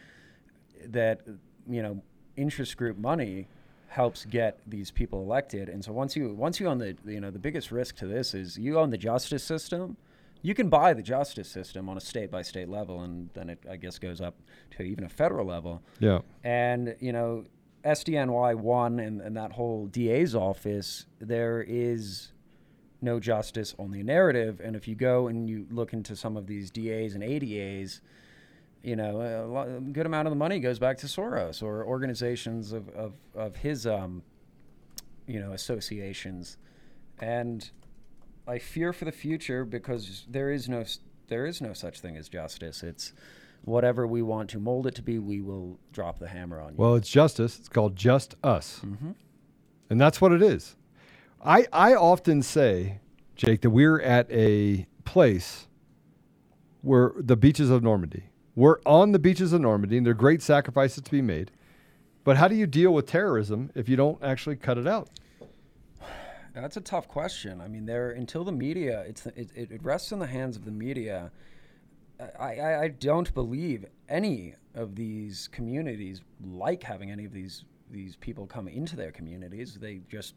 [0.88, 1.21] That
[1.67, 2.01] you know
[2.36, 3.47] interest group money
[3.88, 7.32] helps get these people elected, and so once you once you own the you know
[7.32, 9.97] the biggest risk to this is you own the justice system.
[10.41, 13.60] You can buy the justice system on a state by state level, and then it
[13.69, 14.36] I guess goes up
[14.77, 15.82] to even a federal level.
[15.99, 16.19] Yeah.
[16.45, 17.43] And, you know,
[17.84, 22.32] SDNY 1 and, and that whole DA's office, there is
[23.02, 24.62] no justice, only a narrative.
[24.64, 28.02] And if you go and you look into some of these DAs and ADAs,
[28.84, 31.86] you know, a, lo- a good amount of the money goes back to Soros or
[31.86, 34.24] organizations of, of, of his, um,
[35.28, 36.58] you know, associations,
[37.20, 37.70] and
[38.48, 40.84] I fear for the future because there is no
[41.28, 42.82] there is no such thing as justice.
[42.82, 43.14] It's
[43.64, 46.76] whatever we want to mold it to be, we will drop the hammer on you.
[46.78, 47.60] Well, it's justice.
[47.60, 48.82] It's called just us,
[49.90, 50.76] and that's what it is.
[51.43, 52.99] I I often say,
[53.36, 55.67] Jake, that we're at a place
[56.82, 58.23] where the beaches of Normandy.
[58.56, 61.52] We're on the beaches of Normandy, and there are great sacrifices to be made.
[62.23, 65.10] But how do you deal with terrorism if you don't actually cut it out?
[66.54, 67.62] That's a tough question.
[67.62, 70.71] I mean, there until the media, it's it, it rests in the hands of the
[70.71, 71.32] media.
[72.38, 78.15] I, I, I don't believe any of these communities like having any of these these
[78.17, 79.75] people come into their communities.
[79.75, 80.36] They just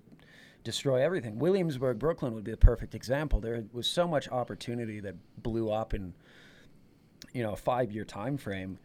[0.65, 1.39] destroy everything.
[1.39, 3.41] Williamsburg, Brooklyn would be the perfect example.
[3.41, 6.15] There was so much opportunity that blew up in
[7.33, 8.79] you know a five year time frame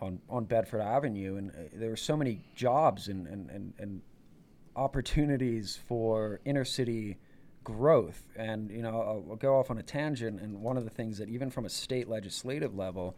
[0.00, 4.02] on on Bedford Avenue, and uh, there were so many jobs and and and, and
[4.74, 7.18] opportunities for inner city
[7.64, 8.24] growth.
[8.36, 10.40] And you know, I'll, I'll go off on a tangent.
[10.40, 13.16] And one of the things that even from a state legislative level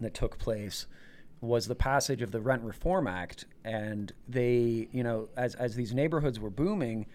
[0.00, 0.86] that took place
[1.44, 3.44] was the passage of the Rent Reform Act.
[3.64, 7.06] And they, you know, as as these neighborhoods were booming,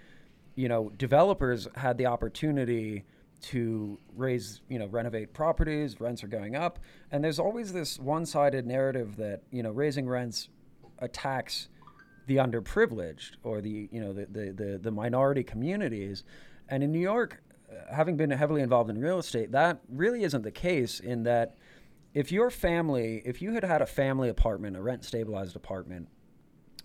[0.55, 3.05] you know, developers had the opportunity
[3.41, 6.79] to raise, you know, renovate properties, rents are going up,
[7.11, 10.49] and there's always this one-sided narrative that, you know, raising rents
[10.99, 11.69] attacks
[12.27, 16.23] the underprivileged or the, you know, the the the, the minority communities.
[16.67, 20.43] And in New York, uh, having been heavily involved in real estate, that really isn't
[20.43, 21.55] the case in that
[22.13, 26.07] if your family, if you had had a family apartment, a rent stabilized apartment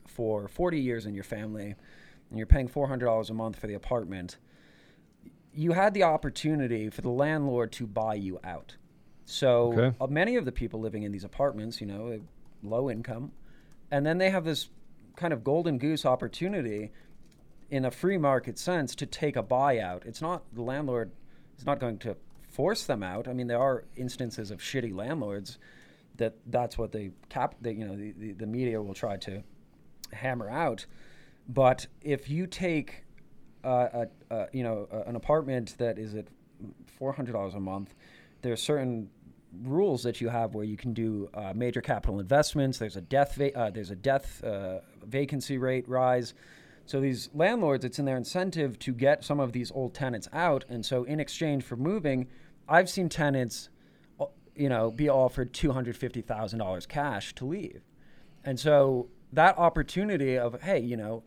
[0.07, 1.75] for 40 years in your family
[2.31, 4.37] and you're paying $400 a month for the apartment,
[5.53, 8.77] you had the opportunity for the landlord to buy you out.
[9.25, 9.97] So Okay.
[10.01, 12.21] uh, many of the people living in these apartments, you know,
[12.63, 13.33] low income,
[13.91, 14.69] and then they have this
[15.17, 16.91] kind of golden goose opportunity
[17.71, 20.05] in a free market sense to take a buyout.
[20.05, 21.13] It's not the landlord
[21.57, 22.17] is not going to
[22.55, 23.27] force them out.
[23.29, 25.59] I mean, there are instances of shitty landlords
[26.17, 27.57] that that's what they cap.
[27.63, 29.43] That you know, the, the, the media will try to
[30.13, 30.87] hammer out.
[31.49, 33.05] But if you take,
[33.65, 36.27] uh, a, a, you know, a, an apartment that is at
[36.99, 37.95] four hundred dollars a month,
[38.43, 39.11] there are certain
[39.63, 42.79] rules that you have where you can do uh, major capital investments.
[42.79, 46.35] There's a death va- uh, there's a death uh, vacancy rate rise.
[46.87, 50.65] So these landlords, it's in their incentive to get some of these old tenants out,
[50.69, 52.27] and so in exchange for moving,
[52.69, 53.69] I've seen tenants,
[54.21, 57.83] uh, you know, be offered two hundred fifty thousand dollars cash to leave,
[58.45, 61.23] and so that opportunity of hey, you know,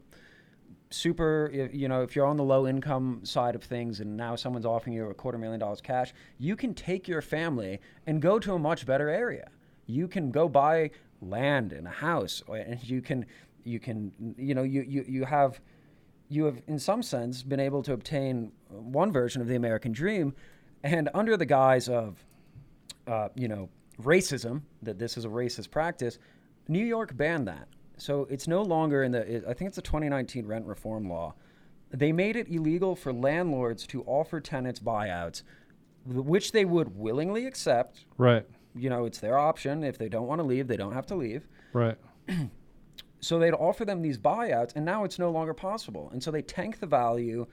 [0.89, 4.65] super you know if you're on the low income side of things and now someone's
[4.65, 8.53] offering you a quarter million dollars cash you can take your family and go to
[8.53, 9.49] a much better area.
[9.85, 13.25] You can go buy land and a house and you can
[13.63, 15.59] you can you know you you, you have
[16.29, 20.33] you have in some sense been able to obtain one version of the american dream
[20.83, 22.23] and under the guise of
[23.07, 23.69] uh, you know,
[24.01, 26.19] racism, that this is a racist practice,
[26.67, 27.67] New York banned that.
[27.97, 31.33] So it's no longer in the, I think it's a 2019 rent reform law.
[31.89, 35.43] They made it illegal for landlords to offer tenants buyouts,
[36.05, 38.05] which they would willingly accept.
[38.17, 38.45] Right.
[38.75, 39.83] You know, it's their option.
[39.83, 41.47] If they don't want to leave, they don't have to leave.
[41.73, 41.97] Right.
[43.19, 46.09] So they'd offer them these buyouts, and now it's no longer possible.
[46.13, 47.47] And so they tank the value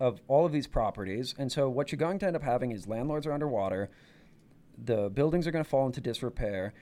[0.00, 1.34] of all of these properties.
[1.38, 3.90] And so what you're going to end up having is landlords are underwater,
[4.82, 6.72] the buildings are going to fall into disrepair.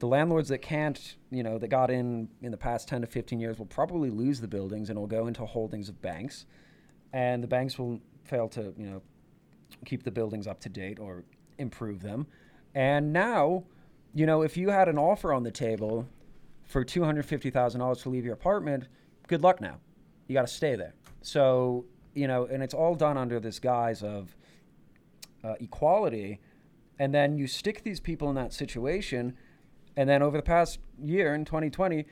[0.00, 3.38] The landlords that can't, you know, that got in in the past 10 to 15
[3.38, 6.46] years will probably lose the buildings and will go into holdings of banks.
[7.12, 9.02] And the banks will fail to, you know,
[9.84, 11.24] keep the buildings up to date or
[11.58, 12.26] improve them.
[12.74, 13.64] And now,
[14.14, 16.08] you know, if you had an offer on the table
[16.64, 18.88] for $250,000 to leave your apartment,
[19.28, 19.78] good luck now.
[20.26, 20.94] You got to stay there.
[21.22, 21.84] So,
[22.14, 24.36] you know, and it's all done under this guise of
[25.42, 26.40] uh, equality.
[26.98, 29.36] And then you stick these people in that situation.
[29.96, 32.06] And then over the past year in 2020,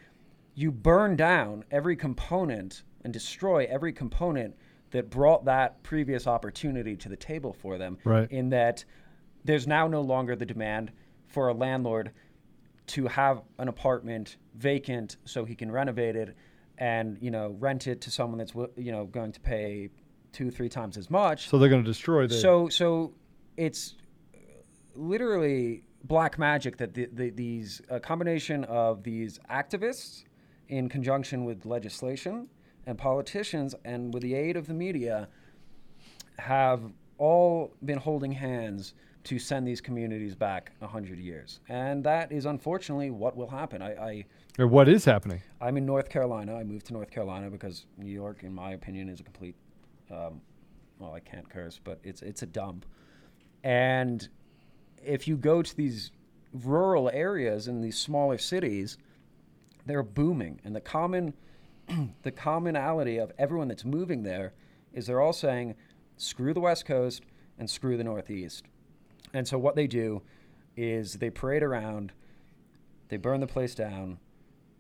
[0.55, 4.55] you burn down every component and destroy every component
[4.91, 7.97] that brought that previous opportunity to the table for them.
[8.05, 8.31] Right.
[8.31, 8.85] In that
[9.45, 10.93] there's now no longer the demand
[11.27, 12.13] for a landlord
[12.89, 16.37] to have an apartment vacant so he can renovate it
[16.83, 19.89] and you know rent it to someone that's you know going to pay
[20.33, 22.35] two three times as much So they're going to destroy the.
[22.35, 23.15] so so
[23.57, 23.95] it's
[24.97, 30.25] literally black magic that the, the, these a combination of these activists
[30.69, 32.49] in conjunction with legislation
[32.87, 35.29] and politicians and with the aid of the media
[36.39, 36.83] have
[37.19, 41.61] all been holding hands to send these communities back 100 years.
[41.69, 43.81] And that is unfortunately what will happen.
[43.81, 44.25] I, I,
[44.59, 45.41] Or what is happening?
[45.61, 46.57] I'm in North Carolina.
[46.57, 49.55] I moved to North Carolina because New York, in my opinion, is a complete,
[50.11, 50.41] um,
[50.99, 52.85] well, I can't curse, but it's, it's a dump.
[53.63, 54.29] And
[55.05, 56.11] if you go to these
[56.53, 58.99] rural areas in these smaller cities,
[59.87, 60.61] they're booming.
[60.65, 61.35] And the common,
[62.23, 64.53] the commonality of everyone that's moving there
[64.93, 65.77] is they're all saying,
[66.17, 67.23] screw the West Coast
[67.59, 68.65] and screw the Northeast.
[69.35, 70.23] And so what they do
[70.77, 72.13] is they parade around,
[73.09, 74.19] they burn the place down,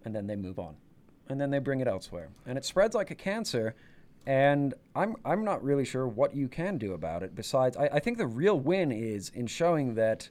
[0.04, 0.76] and then they move on.
[1.28, 2.30] And then they bring it elsewhere.
[2.46, 3.74] And it spreads like a cancer.
[4.26, 7.34] And I'm, I'm not really sure what you can do about it.
[7.34, 10.28] Besides, I, I think the real win is in showing that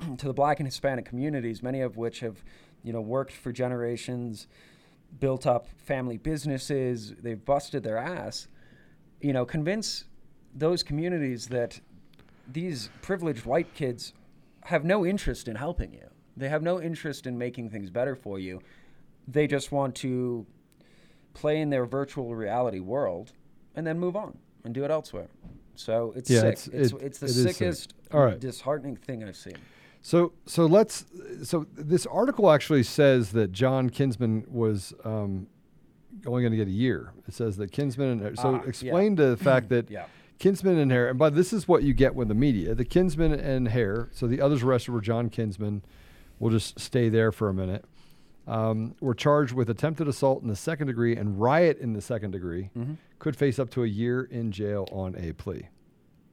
[0.18, 2.42] to the black and Hispanic communities, many of which have,
[2.82, 4.46] you know, worked for generations,
[5.20, 8.48] built up family businesses, they've busted their ass,
[9.20, 10.04] you know, convince
[10.54, 11.80] those communities that
[12.50, 14.12] these privileged white kids
[14.64, 16.08] have no interest in helping you.
[16.36, 18.60] They have no interest in making things better for you.
[19.28, 20.46] They just want to
[21.34, 23.32] play in their virtual reality world
[23.74, 25.28] and then move on and do it elsewhere.
[25.74, 26.52] So it's Yeah, sick.
[26.52, 27.54] it's- It's, it- it's, the it is sick.
[27.56, 28.38] sickest, All right.
[28.38, 29.56] disheartening thing I've seen.
[30.04, 31.06] So so let's
[31.44, 35.46] so this article actually says that John Kinsman was um,
[36.26, 37.12] only going to get a year.
[37.28, 38.68] It says that Kinsman and so Ah, yeah.
[38.68, 40.06] explain the fact that Yeah.
[40.42, 42.74] Kinsman and Hare, and by this is what you get with the media.
[42.74, 44.08] The Kinsman and Hare.
[44.10, 45.84] So the others arrested were John Kinsman.
[46.40, 47.84] We'll just stay there for a minute.
[48.48, 52.32] Um, were charged with attempted assault in the second degree and riot in the second
[52.32, 52.70] degree.
[52.76, 52.94] Mm-hmm.
[53.20, 55.68] Could face up to a year in jail on a plea.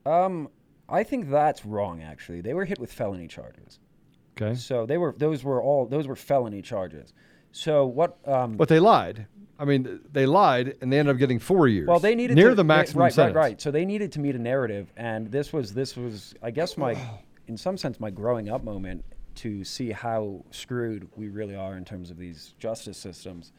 [0.07, 0.49] Um,
[0.89, 2.01] I think that's wrong.
[2.01, 3.77] Actually, they were hit with felony charges.
[4.41, 7.13] Okay, So they were those were all those were felony charges.
[7.51, 8.17] So what?
[8.27, 9.27] Um, but they lied.
[9.59, 11.87] I mean, they lied and they ended up getting four years.
[11.87, 13.35] Well, they needed near to, the they- maximum right, sentence.
[13.35, 13.61] right, right.
[13.61, 16.97] So they needed to meet a narrative, and this was this was, I guess, my,
[17.47, 19.03] in some sense, my growing up moment
[19.35, 23.51] to see how screwed we really are in terms of these justice systems.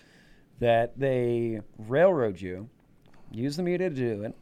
[0.58, 2.68] That they railroad you,
[3.30, 4.36] use the media to do it,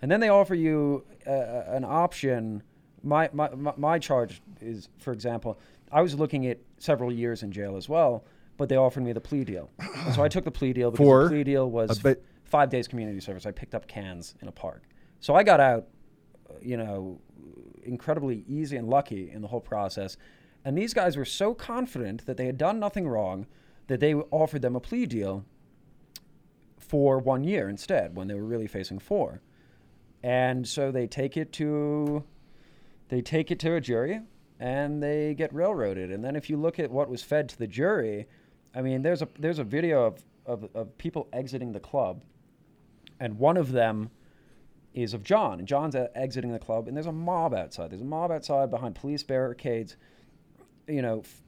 [0.00, 2.62] and then they offer you uh, an option.
[3.02, 5.58] My, my my my charge is, for example,
[5.90, 8.24] I was looking at several years in jail as well,
[8.58, 11.06] but they offered me the plea deal, and so I took the plea deal because
[11.06, 13.46] For the plea deal was bit- five days community service.
[13.46, 14.82] I picked up cans in a park.
[15.20, 15.86] So I got out,
[16.50, 17.20] uh, you know,
[17.82, 20.16] incredibly easy and lucky in the whole process.
[20.64, 23.46] And these guys were so confident that they had done nothing wrong
[23.86, 25.44] that they offered them a plea deal
[26.78, 29.40] for one year instead when they were really facing four.
[30.22, 32.24] And so they take it to
[33.08, 34.20] they take it to a jury
[34.60, 36.10] and they get railroaded.
[36.10, 38.26] And then if you look at what was fed to the jury,
[38.74, 42.22] I mean there's a there's a video of, of, of people exiting the club
[43.20, 44.10] and one of them
[44.94, 47.90] is of John, and John's exiting the club, and there's a mob outside.
[47.90, 49.96] There's a mob outside behind police barricades.
[50.88, 51.42] You know, f-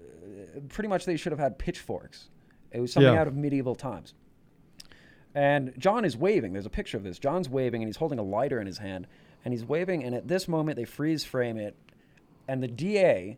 [0.00, 2.30] uh, pretty much they should have had pitchforks.
[2.72, 3.20] It was something Yeah.
[3.20, 4.14] out of medieval times.
[5.34, 6.52] And John is waving.
[6.52, 7.18] There's a picture of this.
[7.18, 9.06] John's waving, and he's holding a lighter in his hand,
[9.44, 10.02] and he's waving.
[10.04, 11.76] And at this moment, they freeze frame it,
[12.48, 13.36] and the DA,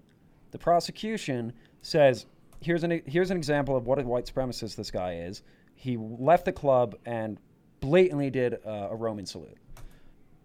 [0.50, 2.26] the prosecution, says,
[2.60, 5.42] "Here's an here's an example of what a white supremacist this guy is.
[5.74, 7.38] He left the club and
[7.80, 9.58] blatantly did uh, a Roman salute."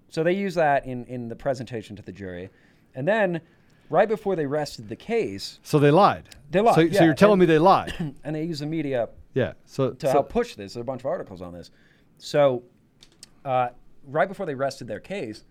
[0.10, 2.50] So they use that in in the presentation to the jury,
[2.96, 3.42] and then
[3.90, 6.24] right before they rested the case, So they lied.
[6.50, 7.94] They lied, So, yeah, so you're telling and- me they lied?
[8.24, 9.54] and they use the media yeah.
[9.66, 10.74] So, to so help push this.
[10.74, 11.72] There's a bunch of articles on this.
[12.18, 12.64] So,
[13.46, 13.70] uh,
[14.06, 15.44] right before they rested their case,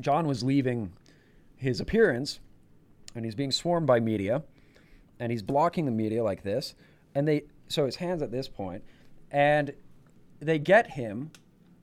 [0.00, 0.92] John was leaving
[1.56, 2.40] his appearance,
[3.14, 4.42] and he's being swarmed by media,
[5.20, 6.74] and he's blocking the media like this,
[7.14, 8.82] and they so his hands at this point,
[9.30, 9.74] and
[10.40, 11.30] they get him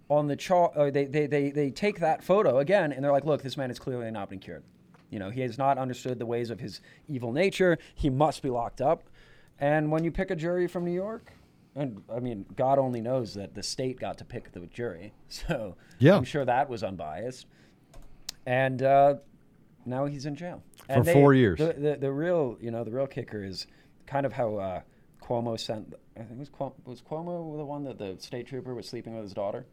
[0.10, 0.76] on the chart.
[0.76, 3.70] Uh, they, they they they take that photo again, and they're like, "Look, this man
[3.70, 4.64] has clearly not been cured.
[5.10, 7.78] You know, he has not understood the ways of his evil nature.
[7.94, 9.04] He must be locked up."
[9.60, 11.32] And when you pick a jury from New York,
[11.76, 15.76] and I mean, God only knows that the state got to pick the jury, so
[16.00, 16.16] Yeah.
[16.16, 17.46] I'm sure that was unbiased.
[18.46, 19.16] And uh,
[19.86, 21.58] now he's in jail For And four years.
[21.60, 23.68] The, the the real you know the real kicker is
[24.06, 24.82] kind of how uh,
[25.22, 25.94] Cuomo sent.
[26.16, 29.16] I think it was Cuomo, was Cuomo the one that the state trooper was sleeping
[29.16, 29.66] with his daughter,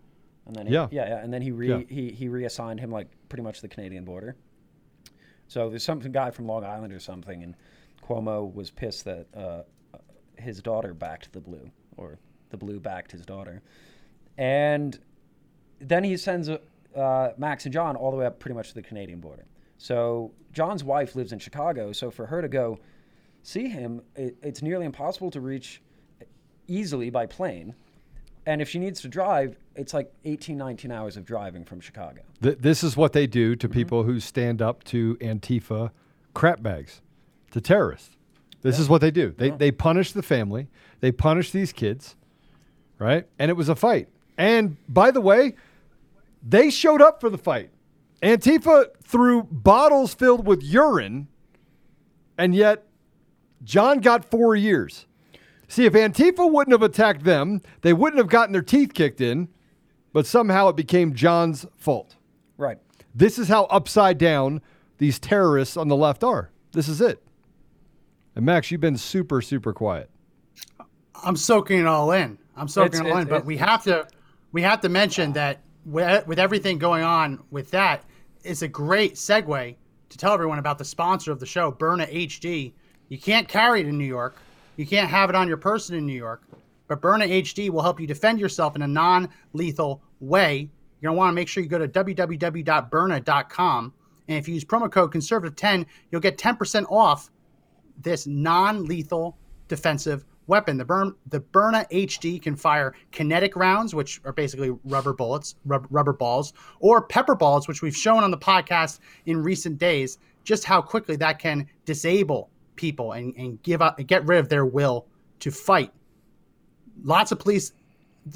[0.47, 0.89] and then he, Yeah.
[0.91, 1.83] yeah yeah and then he re, Yeah.
[1.89, 4.37] he he reassigned him like pretty much the Canadian border.
[5.49, 7.55] So there's some guy from Long Island or something, and
[8.03, 9.63] Cuomo was pissed that uh,
[10.39, 13.63] his daughter backed the blue, or the blue backed his daughter,
[14.39, 14.99] and
[15.79, 18.83] then he sends uh, Max and John all the way up pretty much to the
[18.83, 19.45] Canadian border.
[19.83, 22.79] So John's wife lives in Chicago, so for her to go
[23.43, 25.83] see him, it, it's nearly impossible to reach
[26.69, 27.75] easily by plane.
[28.47, 32.23] And if she needs to drive, it's like 18, 19 hours of driving from Chicago.
[32.41, 33.75] Th- this is what they do to mm-hmm.
[33.75, 35.91] people who stand up to Antifa
[36.33, 37.01] crap bags,
[37.51, 38.17] to terrorists.
[38.61, 39.35] This is what they do.
[39.37, 40.69] They, they punish the family,
[41.01, 42.15] they punish these kids,
[43.01, 43.27] right?
[43.37, 44.09] And it was a fight.
[44.39, 45.57] And by the way,
[46.41, 47.71] they showed up for the fight.
[48.23, 51.29] Antifa threw bottles filled with urine,
[52.39, 52.87] and yet
[53.65, 55.07] John got four years.
[55.69, 59.49] See, if Antifa wouldn't have attacked them, they wouldn't have gotten their teeth kicked in,
[60.13, 62.17] but somehow it became John's fault.
[62.59, 62.79] Right.
[63.15, 64.61] This is how upside down
[64.99, 66.51] these terrorists on the left are.
[66.73, 67.23] This is it.
[68.37, 70.09] And Max, you've been super, super quiet.
[71.25, 72.39] I'm soaking it all in.
[72.57, 73.29] I'm soaking It's- it all in.
[73.29, 74.07] But we have to
[74.53, 78.05] we have to mention that with, with everything going on with that,
[78.45, 79.75] it's a great segue
[80.09, 82.73] to tell everyone about the sponsor of the show, Byrna HD.
[83.09, 84.37] You can't carry it in New York.
[84.77, 86.43] You can't have it on your person in New York.
[86.89, 90.69] But Byrna HD will help you defend yourself in a non-lethal way.
[91.01, 93.95] You're gonna want to make sure you go to www.byrna.com.
[94.29, 97.31] And if you use promo code conservative10, you'll get 10% off
[98.01, 99.37] this non-lethal
[99.69, 100.77] defensive weapon.
[100.77, 105.87] The burn the Byrna HD can fire kinetic rounds, which are basically rubber bullets, rub,
[105.91, 110.65] rubber balls, or pepper balls, which we've shown on the podcast in recent days, just
[110.65, 115.07] how quickly that can disable people and, and give up get rid of their will
[115.41, 115.93] to fight.
[117.05, 117.73] Lots of police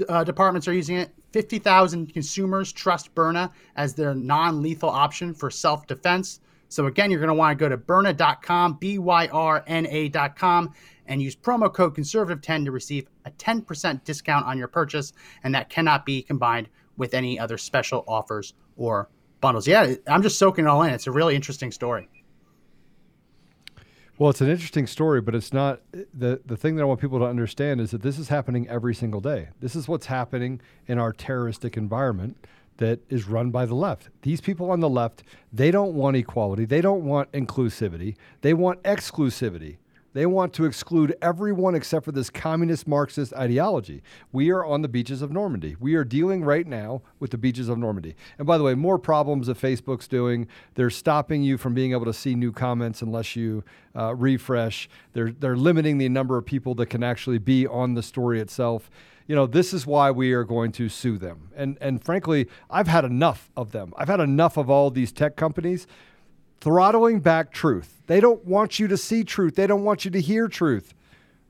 [0.08, 1.10] uh, departments are using it.
[1.32, 6.40] 50,000 consumers trust Byrna as their non lethal option for self defense.
[6.68, 10.72] So, again, you're going to want to go to Byrna.com, B Y R N A.com,
[11.06, 15.12] and use promo code conservative10 to receive a 10% discount on your purchase.
[15.44, 19.08] And that cannot be combined with any other special offers or
[19.40, 19.66] bundles.
[19.66, 20.92] Yeah, I'm just soaking it all in.
[20.92, 22.08] It's a really interesting story.
[24.18, 27.18] Well, it's an interesting story, but it's not the the thing that I want people
[27.18, 29.48] to understand is that this is happening every single day.
[29.60, 32.38] This is what's happening in our terroristic environment
[32.78, 34.10] that is run by the left.
[34.22, 35.22] These people on the left,
[35.52, 39.76] they don't want equality, they don't want inclusivity, they want exclusivity.
[40.16, 44.02] They want to exclude everyone except for this communist Marxist ideology.
[44.32, 45.76] We are on the beaches of Normandy.
[45.78, 48.16] We are dealing right now with the beaches of Normandy.
[48.38, 50.48] And by the way, more problems that Facebook's doing.
[50.74, 53.62] They're stopping you from being able to see new comments unless you
[53.94, 54.88] uh, refresh.
[55.12, 58.88] They're they're limiting the number of people that can actually be on the story itself.
[59.26, 61.50] You know, this is why we are going to sue them.
[61.56, 63.92] And and frankly, I've had enough of them.
[63.96, 65.86] I've had enough of all these tech companies
[66.60, 68.02] throttling back truth.
[68.06, 69.56] They don't want you to see truth.
[69.56, 70.94] They don't want you to hear truth.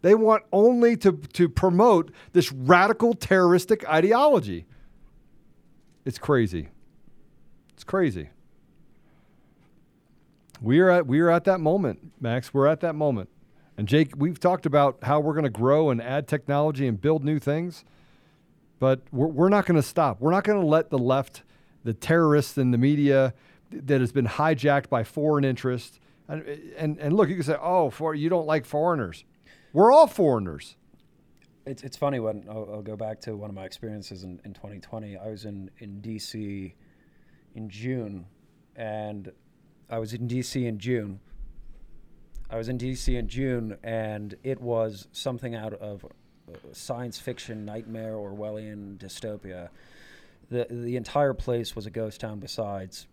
[0.02, 4.66] They want only to, to promote this radical terroristic ideology.
[6.04, 6.68] It's crazy.
[7.74, 8.30] It's crazy.
[10.60, 12.54] We are at we are at that moment, Max.
[12.54, 13.28] We're at that moment.
[13.76, 17.24] And Jake, we've talked about how we're going to grow and add technology and build
[17.24, 17.84] new things,
[18.78, 20.20] but we're, we're not going to stop.
[20.20, 21.42] We're not going to let the left,
[21.84, 23.34] the terrorists and the media
[23.70, 26.00] that has been hijacked by foreign interest.
[26.28, 26.42] And,
[26.76, 29.24] and, and look, you can say, oh, for, you don't like foreigners.
[29.72, 30.76] We're all foreigners.
[31.66, 34.54] It's, it's funny when I'll, I'll go back to one of my experiences in, in
[34.54, 35.16] 2020.
[35.18, 36.72] I was in, in DC
[37.54, 38.26] in June,
[38.74, 39.32] and
[39.90, 41.20] I was in DC in June.
[42.48, 46.04] I was in DC in June, and it was something out of
[46.72, 49.68] science fiction nightmare, Orwellian dystopia.
[50.48, 53.08] The, the entire place was a ghost town besides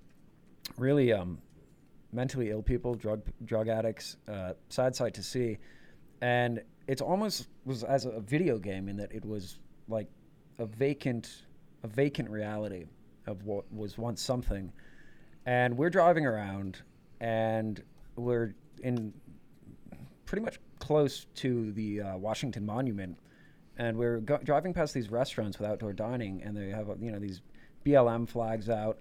[0.77, 1.39] really um,
[2.11, 5.57] mentally ill people, drug drug addicts, uh, sad sight to see,
[6.21, 9.57] and it's almost was as a video game in that it was
[9.87, 10.07] like
[10.59, 11.45] a vacant
[11.81, 12.85] a vacant reality
[13.25, 14.71] of what was once something,
[15.47, 16.83] and we're driving around
[17.19, 17.81] and
[18.15, 18.53] we're
[18.83, 19.13] in
[20.25, 23.17] pretty much close to the uh, Washington Monument,
[23.77, 27.19] and we're go- driving past these restaurants with outdoor dining, and they have you know
[27.19, 27.41] these
[27.85, 28.99] BLM flags out,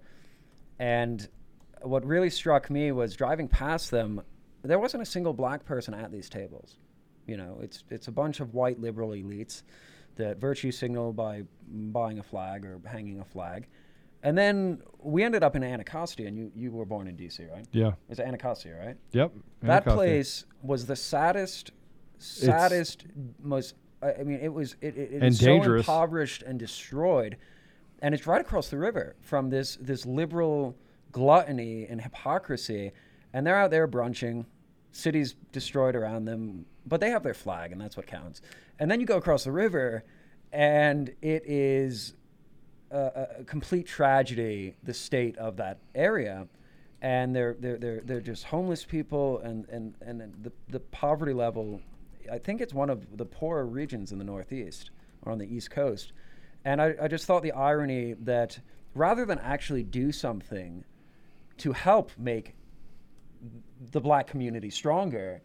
[0.78, 1.28] and
[1.82, 4.22] what really struck me was driving past them.
[4.62, 6.78] There wasn't a single black person at these tables.
[7.26, 9.62] You know, it's it's a bunch of white liberal elites
[10.16, 13.68] that virtue signal by buying a flag or hanging a flag.
[14.22, 17.66] And then we ended up in Anacostia, and you, you were born in D.C., right?
[17.72, 17.92] Yeah.
[18.08, 18.96] It's Anacostia, right?
[19.12, 19.32] Yep.
[19.62, 19.94] That Anacostia.
[19.94, 21.72] place was the saddest,
[22.18, 23.06] saddest,
[23.40, 23.74] most.
[24.00, 27.36] I mean, it was it, it, it so impoverished and destroyed,
[28.00, 30.76] and it's right across the river from this this liberal
[31.12, 32.92] gluttony and hypocrisy,
[33.32, 34.46] and they're out there brunching,
[34.92, 38.40] cities destroyed around them, but they have their flag, and that's what counts.
[38.78, 40.04] And then you go across the river,
[40.52, 42.14] and it is
[42.92, 46.46] a, complete tragedy the state of that area
[47.00, 51.80] and they're they're they're, they're just homeless people and and and the, the poverty level
[52.30, 54.90] i think it's one of the poorer regions in the northeast
[55.22, 56.12] or on the east coast
[56.64, 58.58] And I, I just thought the irony that
[58.94, 60.84] rather than actually do something
[61.58, 62.54] to help make
[63.90, 65.42] the black community stronger,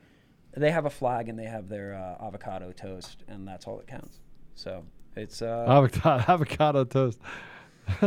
[0.56, 3.88] they have a flag and they have their uh, avocado toast, and that's all that
[3.88, 4.20] counts.
[4.56, 4.84] So
[5.18, 7.20] it's uh, Avocado, avocado toast.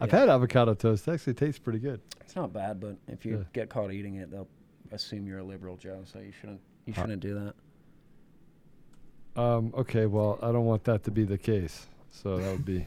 [0.00, 1.06] I've had avocado toast.
[1.06, 2.00] It actually tastes pretty good.
[2.20, 3.44] it's not bad, but if you Yeah.
[3.52, 4.48] get caught eating it, they'll
[4.92, 6.00] assume you're a liberal, Joe.
[6.04, 7.54] So you shouldn't you shouldn't do that.
[9.40, 11.86] Um, okay, well, I don't want that to be the case.
[12.10, 12.86] So that would be.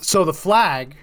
[0.00, 0.96] So the flag,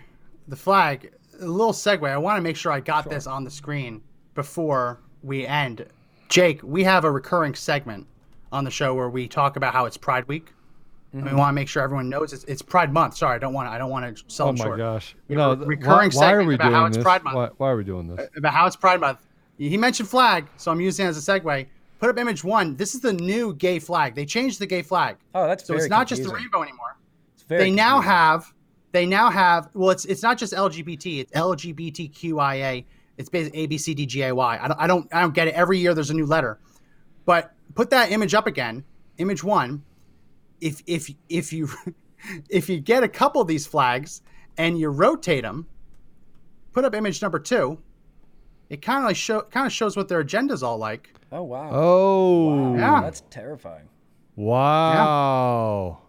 [0.47, 2.09] the flag, a little segue.
[2.09, 4.01] I want to make sure I got this on the screen
[4.35, 5.85] before we end.
[6.29, 8.05] Jake, we have a recurring segment
[8.51, 10.51] on the show where we talk about how it's Pride Week.
[11.15, 11.25] Mm-hmm.
[11.27, 13.17] we want to make sure everyone knows it's, it's Pride Month.
[13.17, 13.71] Sorry, I don't want to.
[13.71, 14.77] I don't want to sell Oh my short.
[14.77, 15.15] gosh!
[15.27, 17.03] We No, recurring why, why are we about doing how it's this?
[17.03, 17.35] Pride Month.
[17.35, 18.29] Why, why are we doing this?
[18.37, 19.19] about how it's Pride Month.
[19.57, 21.67] He mentioned flag, so I'm using it as a segue.
[21.99, 22.75] Put up image one.
[22.77, 24.15] This is the new gay flag.
[24.15, 26.97] They changed the gay flag, Oh, that's so very it's not just the rainbow anymore.
[27.35, 28.11] It's very they now confusing.
[28.11, 28.53] have
[28.93, 32.83] they now have well it's it's not just lgbt it's lgbtqia
[33.17, 35.33] it's basically a b c d g a y i don't i don't i don't
[35.33, 36.59] get it every year there's a new letter
[37.25, 38.83] but put that image up again
[39.17, 39.83] image one
[40.59, 41.69] if if if you
[42.49, 44.21] if you get a couple of these flags
[44.57, 45.67] and you rotate them
[46.73, 47.77] put up image number two
[48.69, 51.69] it kind of like show kind of shows what their agenda's all like Oh wow.
[51.71, 52.99] Oh, Yeah.
[53.01, 53.87] That's terrifying.
[54.35, 55.99] wow!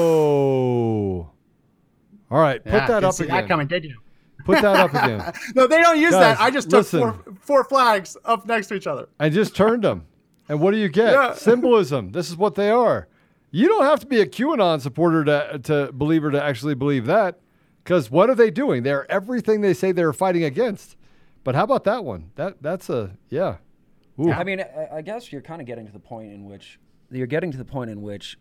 [0.00, 1.30] Whoa!
[2.30, 3.36] All right, put Yeah, that up see again.
[3.36, 3.98] that coming did you
[4.44, 5.32] Put that up again.
[5.54, 7.00] no they don't use Guys, that i just took listen.
[7.00, 10.06] four four flags up next to each other I just turned them.
[10.48, 11.12] And what do you get?
[11.12, 11.34] Yeah.
[11.34, 12.10] Symbolism.
[12.10, 13.06] This is what they are.
[13.52, 17.38] You don't have to be a QAnon supporter to, to believer to actually believe that.
[17.84, 18.82] Because what are they doing?
[18.82, 20.96] They're everything they say they're fighting against.
[21.44, 22.30] But how about that one?
[22.34, 23.56] That that's a yeah.
[24.18, 24.30] Ooh.
[24.30, 26.78] I mean, I, I guess you're kind of getting to the point in which
[27.10, 28.38] you're getting to the point in which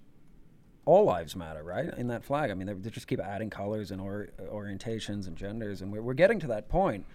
[0.89, 1.95] all lives matter, right?
[1.97, 5.83] In that flag, I mean, they, just keep adding colors and or, orientations and genders,
[5.83, 7.05] and we're, we're getting to that point.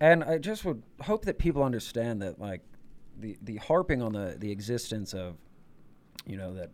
[0.00, 2.62] And I just would hope that people understand that, like,
[3.20, 5.36] the the harping on the the existence of,
[6.26, 6.70] you know, that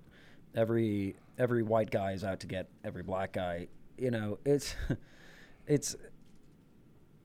[0.55, 3.69] every every white guy is out to get every black guy.
[3.99, 4.75] You know, it's
[5.67, 5.97] it's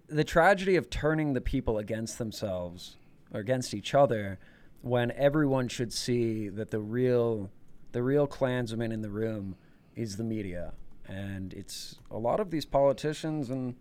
[0.08, 2.98] the tragedy of turning the people against themselves
[3.34, 4.38] or against each other
[4.82, 7.50] when everyone should see that the real
[7.94, 9.56] the real klansman in the room
[9.96, 10.74] is the media
[11.08, 13.76] and it's a lot of these politicians and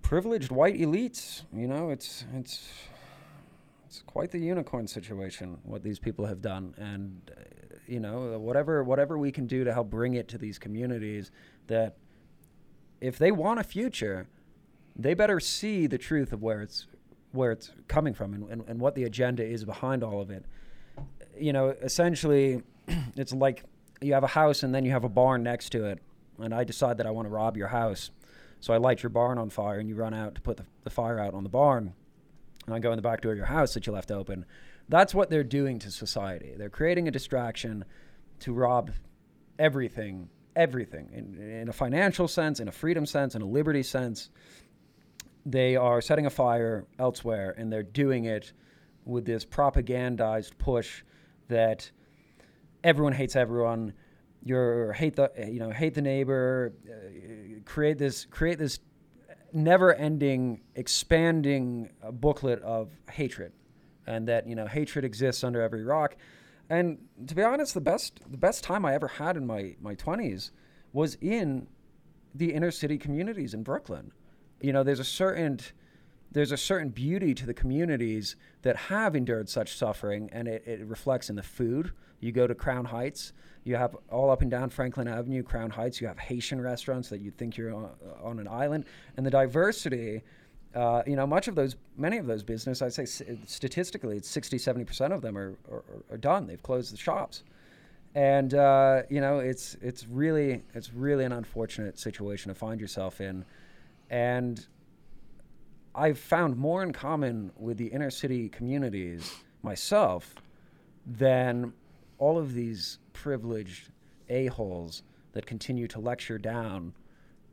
[0.00, 2.68] privileged white elites you know it's it's
[3.86, 7.40] it's quite the unicorn situation what these people have done and uh,
[7.86, 11.30] you know whatever whatever we can do to help bring it to these communities
[11.66, 11.96] that
[13.00, 14.26] if they want a future
[14.96, 16.86] they better see the truth of where it's
[17.32, 20.44] where it's coming from and, and, and what the agenda is behind all of it.
[21.42, 22.62] You know, essentially,
[23.16, 23.64] it's like
[24.00, 25.98] you have a house and then you have a barn next to it,
[26.38, 28.10] and I decide that I want to rob your house,
[28.60, 30.90] so I light your barn on fire, and you run out to put the, the
[30.90, 31.94] fire out on the barn,
[32.66, 34.44] and I go in the back door of your house that you left open.
[34.88, 36.54] That's what they're doing to society.
[36.56, 37.84] They're creating a distraction
[38.40, 38.90] to rob
[39.58, 44.30] everything, everything, in, in a financial sense, in a freedom sense, in a liberty sense
[45.44, 48.52] they are setting a fire elsewhere and they're doing it
[49.04, 51.02] with this propagandized push
[51.52, 51.90] that
[52.82, 53.92] everyone hates everyone.
[54.44, 58.80] You're hate the you know hate the neighbor uh, create this create this
[59.52, 63.52] never ending expanding uh, booklet of hatred.
[64.06, 66.16] And that you know hatred exists under every rock.
[66.68, 69.94] And to be honest the best the best time i ever had in my my
[69.94, 70.50] 20s
[70.92, 71.68] was in
[72.34, 74.10] the inner city communities in brooklyn.
[74.60, 75.60] You know there's a certain
[76.32, 80.80] there's a certain beauty to the communities that have endured such suffering and it, it
[80.86, 81.92] reflects in the food.
[82.20, 83.32] You go to crown heights
[83.64, 87.20] you have all up and down franklin avenue crown heights you have haitian restaurants that
[87.20, 87.90] you think you're on,
[88.22, 88.84] on an island.
[89.16, 90.22] And the diversity
[90.74, 94.56] uh, you know much of those many of those businesses, i'd say statistically it's 60
[94.56, 96.46] 70% of them are, are, are done.
[96.46, 97.42] They've closed the shops.
[98.14, 103.20] And uh, you know it's it's really it's really an unfortunate situation to find yourself
[103.20, 103.44] in.
[104.10, 104.66] And
[105.94, 110.34] I've found more in common with the inner city communities myself
[111.06, 111.72] than
[112.18, 113.90] all of these privileged
[114.28, 116.94] a-holes that continue to lecture down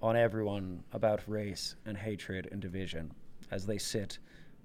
[0.02, 3.12] on everyone about race and hatred and division
[3.52, 4.20] as they sit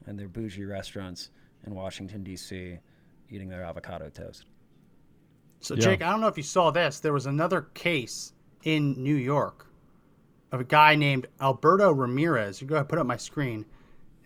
[0.06, 1.30] in their bougie restaurants
[1.66, 2.78] in Washington, D.C.,
[3.30, 4.44] eating their avocado toast.
[5.60, 5.80] So, Yeah.
[5.80, 7.00] Jake, I don't know if you saw this.
[7.00, 9.66] There was another case in New York
[10.52, 12.60] of a guy named Alberto Ramirez.
[12.60, 13.64] You go ahead, put up my screen.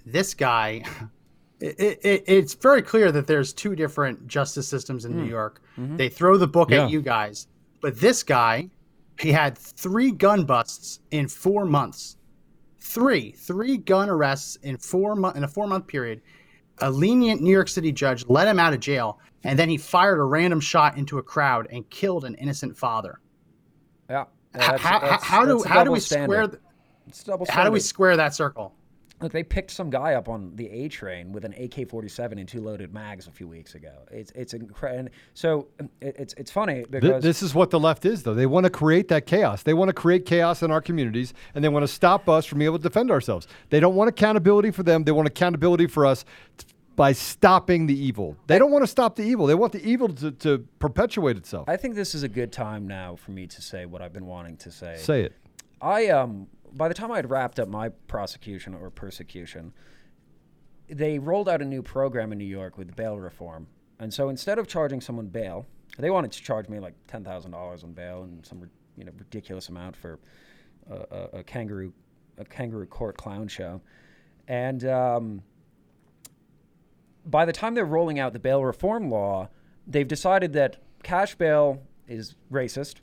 [0.04, 0.82] This guy
[1.60, 5.30] it, it, it's very clear that there's two different justice systems in New hmm.
[5.30, 5.62] York.
[5.78, 5.96] Mm-hmm.
[5.96, 6.84] They throw the book Yeah.
[6.84, 7.48] at you guys,
[7.80, 8.70] but this guy,
[9.20, 12.16] he had three gun busts in four months.
[12.80, 16.22] Three, three gun arrests in four month in a four month period.
[16.80, 20.20] A lenient New York City judge let him out of jail, and then he fired
[20.20, 23.18] a random shot into a crowd and killed an innocent father.
[24.08, 24.24] Yeah.
[24.54, 26.60] H- That's- how, that's- how do that's a how do we square th-
[27.06, 28.74] It's double how do we square that circle?
[29.20, 32.60] Look, they picked some guy up on the A train with an AK-47 and two
[32.60, 33.90] loaded mags a few weeks ago.
[34.12, 35.10] It's it's incredible.
[35.34, 35.66] So
[36.00, 38.34] it, it's it's funny because this is what the left is, though.
[38.34, 39.64] They want to create that chaos.
[39.64, 42.58] They want to create chaos in our communities, and they want to stop us from
[42.60, 43.48] being able to defend ourselves.
[43.70, 45.02] They don't want accountability for them.
[45.02, 46.24] They want accountability for us
[46.56, 46.66] t-
[46.98, 48.36] by stopping the evil.
[48.48, 49.46] They don't want to stop the evil.
[49.46, 51.68] They want the evil to, to perpetuate itself.
[51.68, 54.26] I think this is a good time now for me to say what I've been
[54.26, 54.96] wanting to say.
[54.98, 55.32] Say it.
[55.80, 59.72] I um by the time I had wrapped up my prosecution or persecution,
[60.88, 63.68] they rolled out a new program in New York with bail reform.
[64.00, 65.66] And so instead of charging someone bail,
[65.98, 69.12] they wanted to charge me like ten thousand dollars on bail and some you know
[69.16, 70.18] ridiculous amount for
[70.90, 71.92] a, a, a kangaroo
[72.38, 73.80] a kangaroo court clown show.
[74.48, 75.42] And um,
[77.28, 79.48] by the time they're rolling out the bail reform law,
[79.86, 82.96] they've decided that cash bail is racist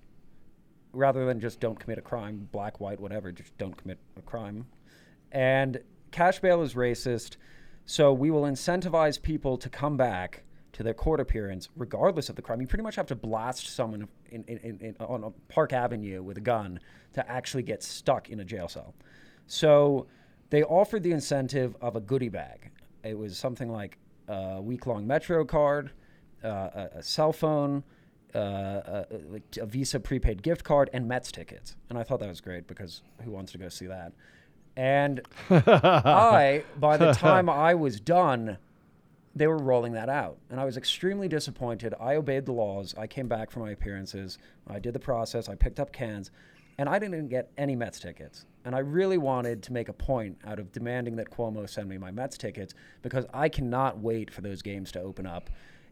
[0.93, 4.65] rather than just don't commit a crime, black, white, whatever, just don't commit a crime.
[5.31, 5.79] And
[6.11, 7.35] cash bail is racist,
[7.85, 12.41] so we will incentivize people to come back to their court appearance regardless of the
[12.41, 12.61] crime.
[12.61, 16.37] You pretty much have to blast someone in, in, in, on a Park Avenue with
[16.37, 16.79] a gun
[17.13, 18.95] to actually get stuck in a jail cell.
[19.47, 20.07] So
[20.49, 22.71] they offered the incentive of a goodie bag.
[23.03, 23.97] It was something like
[24.27, 25.91] a week long Metro card,
[26.43, 27.83] uh, a, a cell phone,
[28.33, 31.75] uh, a, a Visa prepaid gift card, and Mets tickets.
[31.89, 34.11] And I thought that was great because who wants to go see that?
[34.75, 38.57] And I, by the time I was done,
[39.35, 40.37] they were rolling that out.
[40.49, 41.93] And I was extremely disappointed.
[41.99, 42.95] I obeyed the laws.
[42.97, 44.37] I came back for my appearances.
[44.67, 45.49] I did the process.
[45.49, 46.31] I picked up cans.
[46.77, 48.45] And I didn't get any Mets tickets.
[48.65, 51.97] And I really wanted to make a point out of demanding that Cuomo send me
[51.97, 55.49] my Mets tickets because I cannot wait for those games to open up.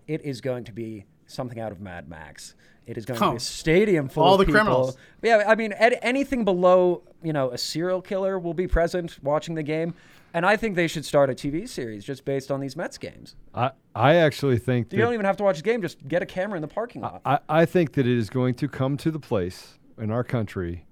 [0.07, 2.55] It is going to be something out of Mad Max.
[2.85, 4.59] It is going to be a stadium full All of the people.
[4.59, 4.97] criminals.
[5.21, 9.55] Yeah, I mean, ed- anything below, you know, a serial killer will be present watching
[9.55, 9.93] the game.
[10.33, 13.35] And I think they should start a TV series just based on these Mets games.
[13.53, 16.23] I, I actually think You that don't even have to watch the game; just get
[16.23, 17.21] a camera in the parking lot.
[17.23, 20.85] I, I think that it is going to come to the place in our country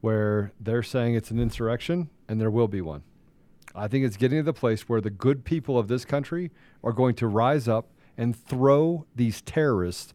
[0.00, 3.02] where they're saying it's an insurrection and there will be one.
[3.74, 6.50] I think it's getting to the place where the good people of this country
[6.82, 10.12] are going to rise up and throw these terrorists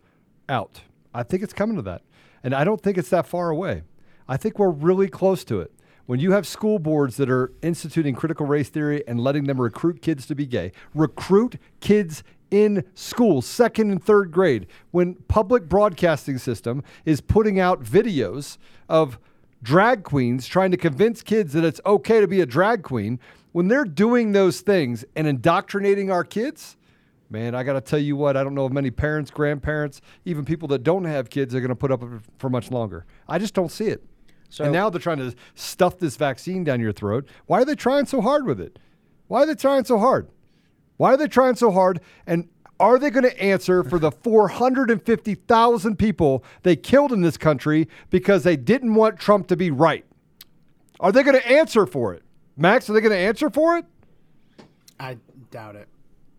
[0.47, 0.81] out.
[1.13, 2.03] I think it's coming to that.
[2.43, 3.83] And I don't think it's that far away.
[4.27, 5.73] I think we're really close to it.
[6.05, 10.01] When you have school boards that are instituting critical race theory and letting them recruit
[10.01, 16.37] kids to be gay, recruit kids in school, second and third grade, when public broadcasting
[16.37, 18.57] system is putting out videos
[18.89, 19.19] of
[19.63, 23.19] drag queens trying to convince kids that it's okay to be a drag queen,
[23.51, 26.77] when they're doing those things and indoctrinating our kids,
[27.29, 30.45] man, I got to tell you what, I don't know if many parents, grandparents, even
[30.45, 32.03] people that don't have kids are going to put up
[32.37, 33.05] for much longer.
[33.27, 34.03] I just don't see it.
[34.49, 37.27] So- and now they're trying to stuff this vaccine down your throat.
[37.47, 38.79] Why are they trying so hard with it?
[39.27, 40.29] Why are they trying so hard?
[40.97, 42.01] Why are they trying so hard?
[42.25, 47.87] And are they going to answer for the 450,000 people they killed in this country
[48.09, 50.05] because they didn't want Trump to be right?
[50.99, 52.23] Are they going to answer for it?
[52.55, 53.85] Max, are they going to answer for it?
[54.99, 55.17] I
[55.51, 55.87] doubt it.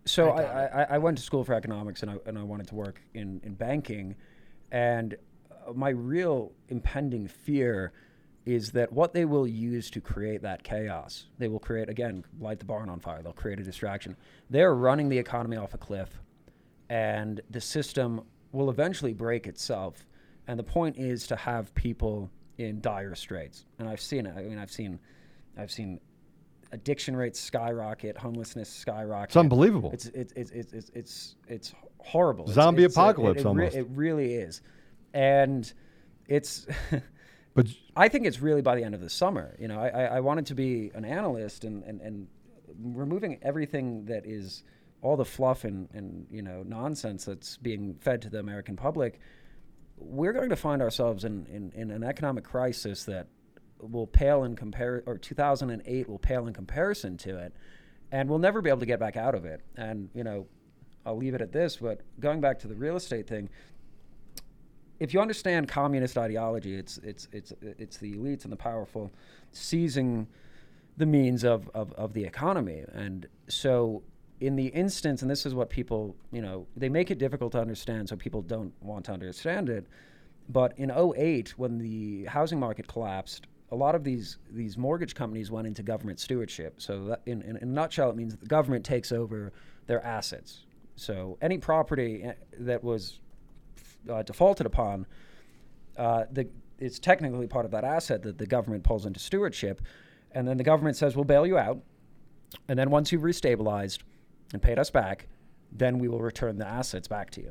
[0.04, 2.66] so I I, I, I went to school for economics and I, and I wanted
[2.68, 4.16] to work in, in banking.
[4.72, 5.16] And
[5.50, 7.92] uh, my real impending fear
[8.48, 12.58] is that what they will use to create that chaos, they will create, again, light
[12.58, 13.22] the barn on fire.
[13.22, 14.16] They'll create a distraction.
[14.48, 16.08] They're running the economy off a cliff,
[16.88, 18.22] and the system
[18.52, 20.06] will eventually break itself.
[20.46, 23.66] And the point is to have people in dire straits.
[23.78, 24.34] And I've seen it.
[24.34, 24.98] I mean, I've seen,
[25.58, 26.00] I've seen
[26.72, 29.28] addiction rates skyrocket, homelessness skyrocket.
[29.28, 29.90] It's unbelievable.
[29.92, 32.46] It's it's it's it's it's it's, it's horrible.
[32.46, 33.76] Zombie it's, uh, apocalypse it, it, re- almost.
[33.76, 34.62] it really is,
[35.12, 35.70] and
[36.26, 36.66] it's.
[37.58, 39.56] But I think it's really by the end of the summer.
[39.58, 42.28] You know, I, I, I wanted to be an analyst and, and, and
[42.80, 44.62] removing everything that is
[45.02, 49.18] all the fluff and, and you know nonsense that's being fed to the American public.
[49.96, 53.26] We're going to find ourselves in, in, in an economic crisis that
[53.80, 57.56] will pale in compare or 2008 will pale in comparison to it,
[58.12, 59.62] and we'll never be able to get back out of it.
[59.76, 60.46] And you know,
[61.04, 61.78] I'll leave it at this.
[61.78, 63.48] But going back to the real estate thing,
[65.00, 69.12] if you understand communist ideology, it's it's it's it's the elites and the powerful
[69.52, 70.26] seizing
[70.98, 72.84] the means of, of, of the economy.
[72.92, 74.02] And so
[74.40, 77.60] in the instance, and this is what people, you know, they make it difficult to
[77.60, 79.86] understand, so people don't want to understand it.
[80.48, 85.50] But in 08, when the housing market collapsed, a lot of these these mortgage companies
[85.50, 86.80] went into government stewardship.
[86.80, 89.52] So in, in, in a nutshell, it means the government takes over
[89.86, 90.64] their assets.
[90.96, 93.20] So any property eh, that was
[94.10, 95.06] uh, defaulted upon,
[95.96, 99.82] uh, the, it's technically part of that asset that the government pulls into stewardship,
[100.32, 101.80] and then the government says we'll bail you out,
[102.68, 103.98] and then once you've restabilized
[104.52, 105.26] and paid us back,
[105.72, 107.50] then we will return the assets back to you.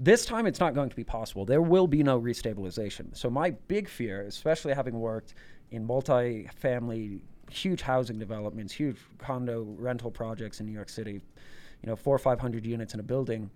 [0.00, 1.44] This time, it's not going to be possible.
[1.44, 3.16] There will be no restabilization.
[3.16, 5.34] So my big fear, especially having worked
[5.70, 11.94] in multi-family, huge housing developments, huge condo rental projects in New York City, you know,
[11.94, 13.50] four or five hundred units in a building,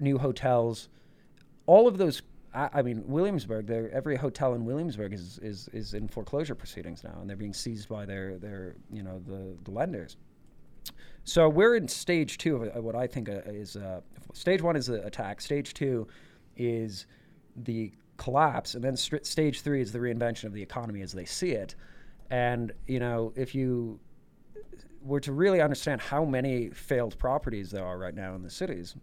[0.00, 0.90] new hotels,
[1.68, 2.22] all of those
[2.54, 3.70] I, mean, Williamsburg.
[3.70, 7.88] Every hotel in Williamsburg is, is is in foreclosure proceedings now, and they're being seized
[7.88, 10.16] by their their you know the, the lenders.
[11.24, 14.00] So we're in stage two of what I think uh, is uh,
[14.32, 15.42] stage one is the attack.
[15.42, 16.08] Stage two
[16.56, 17.06] is
[17.54, 21.26] the collapse, and then st- stage three is the reinvention of the economy as they
[21.26, 21.74] see it.
[22.30, 24.00] And you know, if you
[25.02, 28.96] were to really understand how many failed properties there are right now in the cities,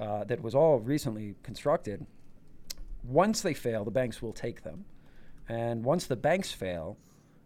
[0.00, 2.06] uh, that was all recently constructed.
[3.02, 4.84] Once they fail, the banks will take them.
[5.48, 6.98] And once the banks fail,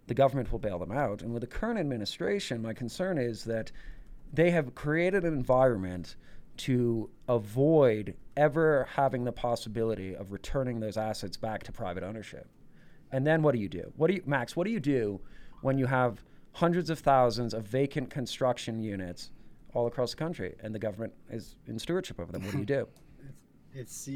[0.06, 1.22] the government will bail them out.
[1.22, 3.70] And with the current administration, my concern is that
[4.32, 6.16] they have created an environment
[6.56, 12.48] to avoid ever having the possibility of returning those assets back to private ownership.
[13.10, 13.92] And then what do you do?
[13.96, 15.20] What do you, Max, what do you do
[15.60, 16.22] when you have
[16.52, 19.30] hundreds of thousands of vacant construction units
[19.74, 22.42] all across the country, and the government is in stewardship over them.
[22.42, 22.88] What do you do?
[23.74, 24.06] It's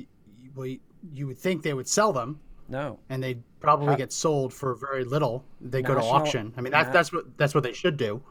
[0.54, 0.66] well,
[1.14, 2.40] you would think they would sell them.
[2.68, 3.96] No, and they'd probably How?
[3.96, 5.46] get sold for very little.
[5.62, 6.52] They go to auction.
[6.58, 8.22] I mean, that's that's what that's what they should do,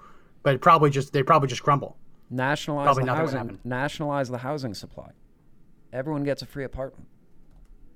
[0.44, 1.98] but probably just they probably just crumble.
[2.30, 3.60] Nationalize probably the housing.
[3.64, 5.10] Nationalize the housing supply.
[5.94, 7.08] Everyone gets a free apartment.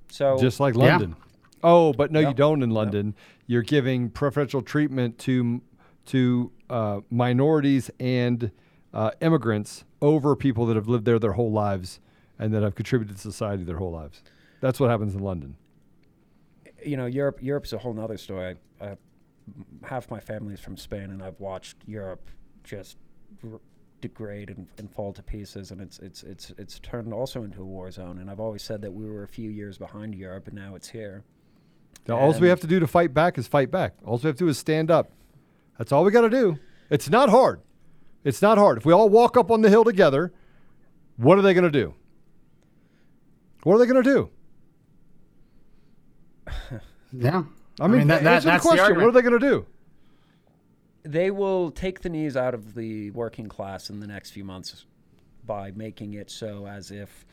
[0.10, 1.16] So just like London.
[1.18, 1.26] Yeah.
[1.62, 2.30] Oh, but no, yep.
[2.30, 3.08] you don't in London.
[3.08, 3.16] Yep.
[3.48, 5.62] You're giving preferential treatment to
[6.08, 8.52] to uh, minorities and
[8.94, 12.00] uh, immigrants over people that have lived there their whole lives
[12.38, 14.24] and that have contributed to society their whole lives.
[14.62, 15.56] That's what happens in London.
[16.84, 17.40] You know, Europe.
[17.42, 18.56] Europe's a whole other story.
[18.82, 18.98] I, I,
[19.84, 22.30] half my family is from Spain, and I've watched Europe
[22.64, 22.98] just
[23.44, 23.60] r-
[24.02, 27.66] degrade and, and, fall to pieces, and it's it's it's it's turned also into a
[27.66, 28.20] war zone.
[28.20, 30.90] And I've always said that we were a few years behind Europe, and now it's
[30.90, 31.24] here.
[32.08, 33.94] Now, all we have to do to fight back is fight back.
[34.06, 35.12] All we have to do is stand up.
[35.78, 36.58] That's all we got to do.
[36.90, 37.62] It's not hard.
[38.24, 38.78] It's not hard.
[38.78, 40.34] If we all walk up on the hill together,
[41.17, 41.93] what are they going to do?
[43.63, 44.30] What are they going to do?
[47.11, 47.43] yeah.
[47.80, 48.93] I mean, I mean that, that, that's the question.
[48.93, 49.65] The what are they going to do?
[51.03, 54.86] They will take the knees out of the working class in the next few months
[55.45, 57.26] by making it so as if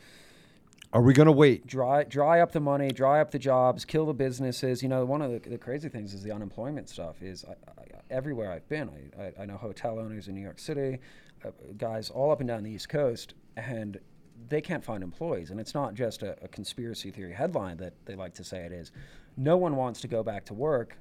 [0.93, 1.67] are we going to wait?
[1.67, 4.81] Dry, dry up the money, dry up the jobs, kill the businesses.
[4.81, 7.21] You know, one of the, the crazy things is the unemployment stuff.
[7.21, 10.99] Is I, I, everywhere I've been, I, I, know hotel owners in New York City,
[11.45, 13.99] uh, guys all up and down the East Coast, and
[14.47, 15.51] they can't find employees.
[15.51, 18.71] And it's not just a, a conspiracy theory headline that they like to say it
[18.71, 18.91] is.
[19.35, 20.97] No one wants to go back to work,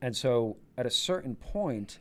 [0.00, 1.98] and so at a certain point,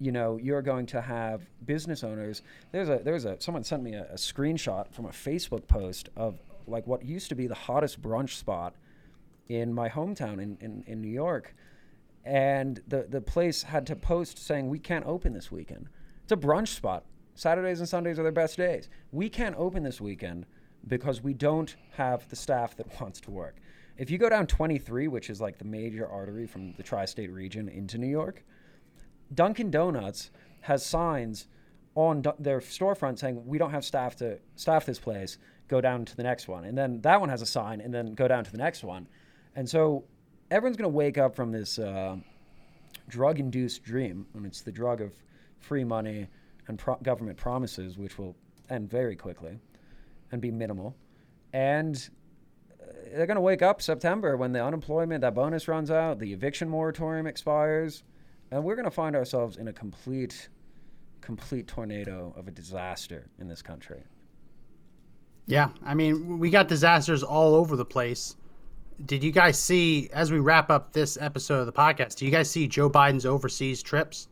[0.00, 2.42] you know you're going to have business owners
[2.72, 6.38] there's a there's a someone sent me a, a, screenshot from a facebook post of
[6.66, 8.74] like what used to be the hottest brunch spot
[9.48, 11.54] in my hometown in, in, in new york.
[12.24, 15.88] And the, the place had to post saying we can't open this weekend.
[16.22, 17.04] It's a brunch spot.
[17.34, 18.88] Saturdays and sundays are their best days.
[19.12, 20.46] We can't open this weekend
[20.86, 23.56] because we don't have the staff that wants to work.
[23.96, 27.68] If you go down 23 which is like the major artery from the tri-state region
[27.68, 28.42] into new york
[29.34, 30.30] Dunkin' Donuts
[30.62, 31.46] has signs
[31.94, 35.38] on their storefront saying we don't have staff to staff this place.
[35.68, 38.14] Go down to the next one, and then that one has a sign, and then
[38.14, 39.08] go down to the next one,
[39.56, 40.04] and so
[40.50, 42.16] everyone's going to wake up from this uh,
[43.08, 45.12] drug-induced dream, and it's the drug of
[45.60, 46.28] free money
[46.68, 48.36] and pro- government promises, which will
[48.68, 49.58] end very quickly
[50.32, 50.94] and be minimal,
[51.54, 52.10] and
[52.82, 56.32] uh, they're going to wake up September when the unemployment that bonus runs out, the
[56.34, 58.02] eviction moratorium expires
[58.50, 60.48] and we're going to find ourselves in a complete,
[61.20, 64.02] complete tornado of a disaster in this country.
[65.46, 68.36] Yeah, I mean, we got disasters all over the place.
[69.06, 72.30] Did you guys see, as we wrap up this episode of the podcast, do you
[72.30, 74.28] guys see Joe Biden's overseas trips?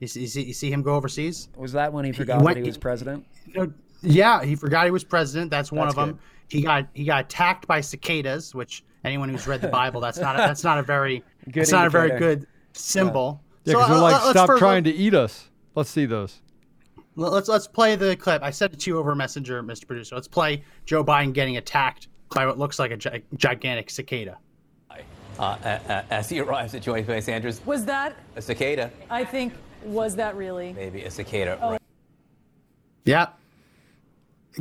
[0.00, 1.48] You see, you see, you see him go overseas?
[1.56, 3.26] Was that when he forgot he went, that he was president?
[3.46, 5.50] You know, yeah, he forgot he was president.
[5.50, 6.18] That's one that's of them.
[6.48, 10.36] He got he got attacked by cicadas, which anyone who's read the Bible, that's not
[10.36, 12.46] a, that's not a very good that's not a very good
[12.76, 13.40] symbol.
[13.64, 15.50] Yeah, because so, they're uh, like, uh, stop trying to eat us.
[15.74, 16.40] Let's see those.
[17.16, 18.42] Let's let's play the clip.
[18.42, 19.86] I sent it to you over Messenger, Mr.
[19.86, 20.14] Producer.
[20.14, 24.38] Let's play Joe Biden getting attacked by what looks like a gi- gigantic cicada.
[25.38, 29.22] Uh, a- a- as he arrives at Joint Base Andrews, Was that, a cicada, I
[29.22, 29.52] think,
[29.84, 30.72] was that really?
[30.72, 31.58] maybe a cicada.
[31.60, 31.72] Oh.
[31.72, 31.80] right.
[33.04, 33.38] Yep.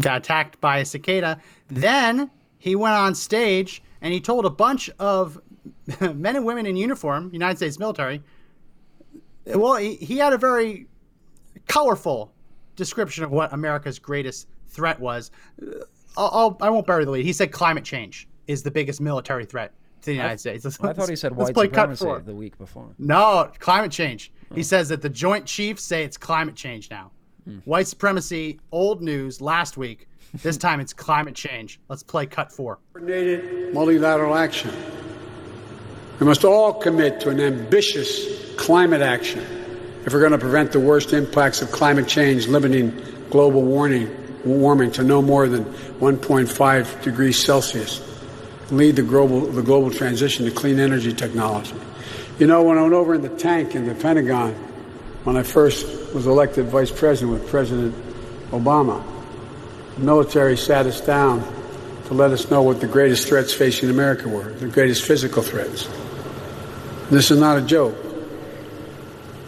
[0.01, 1.39] Got attacked by a cicada.
[1.69, 5.39] Then he went on stage and he told a bunch of
[6.13, 8.21] men and women in uniform, United States military.
[9.45, 10.87] Well, he, he had a very
[11.67, 12.31] colorful
[12.75, 15.31] description of what America's greatest threat was.
[15.61, 15.71] Uh,
[16.17, 17.25] I'll, I'll, I won't bury the lead.
[17.25, 20.63] He said climate change is the biggest military threat to the United States.
[20.65, 21.53] Let's- I thought he said white
[21.97, 22.93] supremacy the week before.
[22.97, 24.31] No, climate change.
[24.53, 27.11] He says that the Joint Chiefs say it's climate change now.
[27.65, 30.07] White supremacy, old news last week.
[30.41, 31.79] This time it's climate change.
[31.89, 32.79] Let's play cut four.
[32.93, 34.71] coordinated multilateral action.
[36.19, 39.45] We must all commit to an ambitious climate action
[40.05, 44.91] if we're going to prevent the worst impacts of climate change, limiting global warming, warming
[44.91, 48.01] to no more than 1.5 degrees Celsius,
[48.71, 51.75] lead the global, the global transition to clean energy technology.
[52.39, 54.53] You know, when I went over in the tank in the Pentagon,
[55.23, 57.95] when I first was elected vice president with President
[58.51, 59.03] Obama,
[59.95, 61.43] the military sat us down
[62.05, 65.89] to let us know what the greatest threats facing America were, the greatest physical threats.
[67.09, 67.95] This is not a joke.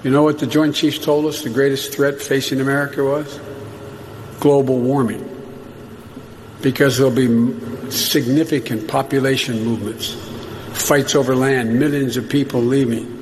[0.04, 3.40] You know what the Joint Chiefs told us the greatest threat facing America was?
[4.40, 5.24] Global warming.
[6.62, 10.14] Because there'll be significant population movements,
[10.74, 13.18] fights over land, millions of people leaving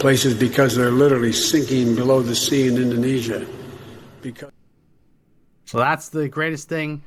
[0.00, 3.46] places because they're literally sinking below the sea in Indonesia.
[4.22, 4.50] Because
[5.66, 7.02] So that's the greatest thing,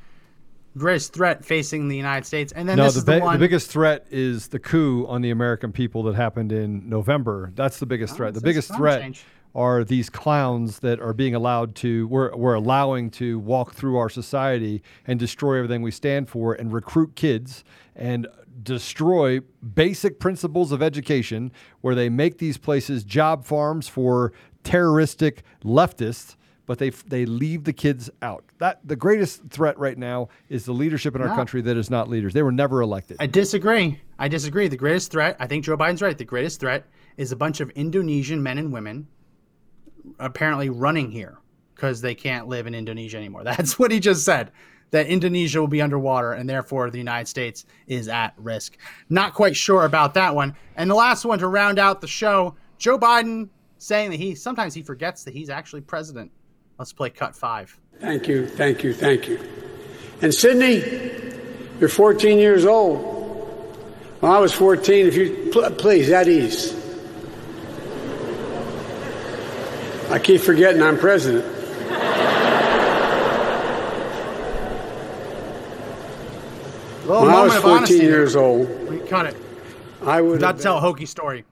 [0.76, 2.52] greatest threat facing the United States.
[2.52, 5.30] And then No, this the, is the the biggest threat is the coup on the
[5.30, 7.52] American people that happened in November.
[7.54, 8.34] That's the biggest oh, threat.
[8.34, 9.24] The biggest threat change.
[9.54, 14.08] are these clowns that are being allowed to we're, we're allowing to walk through our
[14.08, 17.64] society and destroy everything we stand for and recruit kids
[17.94, 18.26] and
[18.62, 19.40] destroy
[19.74, 26.36] basic principles of education where they make these places job farms for terroristic leftists
[26.66, 30.72] but they they leave the kids out that the greatest threat right now is the
[30.72, 31.34] leadership in our No.
[31.34, 34.00] country that is not leaders they were never elected I disagree.
[34.18, 34.68] I disagree.
[34.68, 36.16] The greatest threat, I think Joe Biden's right.
[36.16, 36.86] The greatest threat
[37.16, 39.06] is a bunch of Indonesian men and women
[40.18, 41.38] apparently running here
[41.74, 43.44] because they can't live in Indonesia anymore.
[43.44, 44.52] That's what he just said.
[44.90, 48.76] That Indonesia will be underwater and therefore the United States is at risk.
[49.08, 50.54] Not quite sure about that one.
[50.76, 53.48] And the last one to round out the show Joe Biden
[53.78, 56.30] saying that he sometimes he forgets that he's actually president.
[56.78, 57.78] Let's play cut five.
[58.00, 59.38] Thank you, thank you, thank you.
[60.20, 60.82] And Sydney,
[61.80, 63.10] you're 14 years old.
[64.20, 66.74] When I was 14, if you pl- please at ease.
[70.10, 71.44] I keep forgetting I'm president.
[77.06, 78.06] Little When I was 14 honesty there.
[78.08, 79.36] years old, We cut it.
[80.02, 81.44] I would about to tell a hokey story.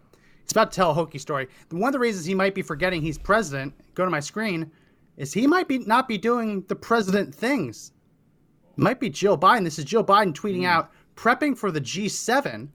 [0.44, 1.48] It's about to tell a hokey story.
[1.70, 4.70] One of the reasons he might be forgetting he's president, go to my screen,
[5.22, 7.92] is he might be not be doing the president things.
[8.74, 9.62] Might be Jill Biden.
[9.62, 12.68] This is Jill Biden tweeting out prepping for the G7.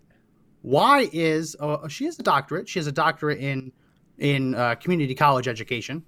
[0.61, 2.69] Why is uh, she has a doctorate?
[2.69, 3.73] She has a doctorate in
[4.17, 6.05] in uh, community college education.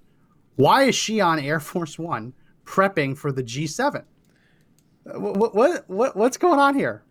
[0.56, 2.32] Why is she on Air Force One
[2.64, 4.02] prepping for the G7?
[5.04, 7.02] What what what what's going on here?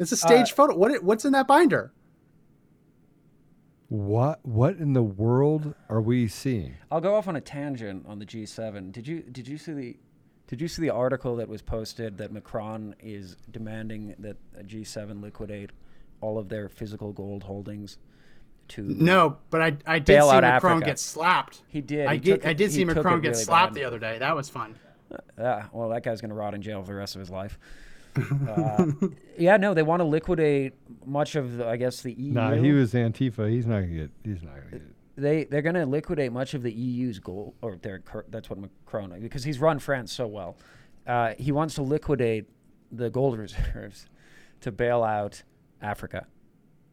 [0.00, 0.74] It's a stage photo.
[0.76, 1.92] What what's in that binder?
[3.88, 8.18] What what in the world are we seeing I'll go off on a tangent on
[8.18, 8.92] the G7.
[8.92, 9.96] Did you did you see the
[10.46, 15.22] did you see the article that was posted that Macron is demanding that a G7
[15.22, 15.70] liquidate
[16.20, 17.98] all of their physical gold holdings
[18.68, 20.84] to No, but I I did see Macron Africa.
[20.84, 21.62] get slapped.
[21.68, 22.06] He did.
[22.06, 22.34] I He did.
[22.42, 23.80] took I did he see Macron it get really slapped bad.
[23.82, 24.18] the other day.
[24.18, 24.74] That was fun.
[25.38, 27.58] Yeah, well, that guy's going to rot in jail for the rest of his life.
[28.48, 28.86] Uh,
[29.38, 30.74] yeah, no, they want to liquidate
[31.06, 32.32] much of, the, I guess, the EU.
[32.32, 34.82] nah he was antifa he's not gonna get he's not gonna get
[35.16, 39.18] They they're going to liquidate much of the EU's gold, or their that's what Macron
[39.20, 40.56] because he's run France so well.
[41.06, 42.46] Uh, he wants to liquidate
[42.92, 44.06] the gold reserves
[44.60, 45.42] to bail out
[45.80, 46.26] Africa,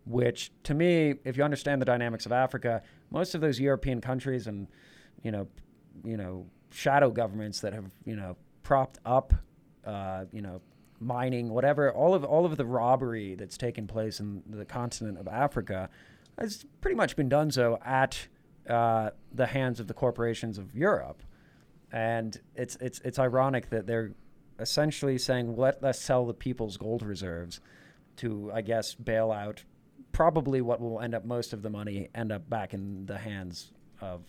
[0.05, 4.47] which to me, if you understand the dynamics of Africa, most of those European countries
[4.47, 4.67] and
[5.23, 5.47] you know,
[6.03, 9.34] you know, shadow governments that have you know propped up,
[9.86, 10.61] uh, you know,
[10.99, 15.27] mining, whatever, all of all of the robbery that's taken place in the continent of
[15.27, 15.89] Africa
[16.39, 18.27] has pretty much been done so at
[18.69, 21.21] uh, the hands of the corporations of Europe,
[21.91, 24.11] and it's it's it's ironic that they're
[24.59, 27.59] essentially saying let us sell the people's gold reserves
[28.17, 29.63] to I guess bail out
[30.13, 33.73] probably what will end up most of the money end up back in the hands
[33.99, 34.21] of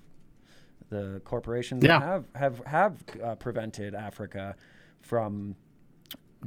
[0.91, 2.01] The corporations Yeah.
[2.01, 4.57] have have have uh, prevented Africa
[5.01, 5.55] from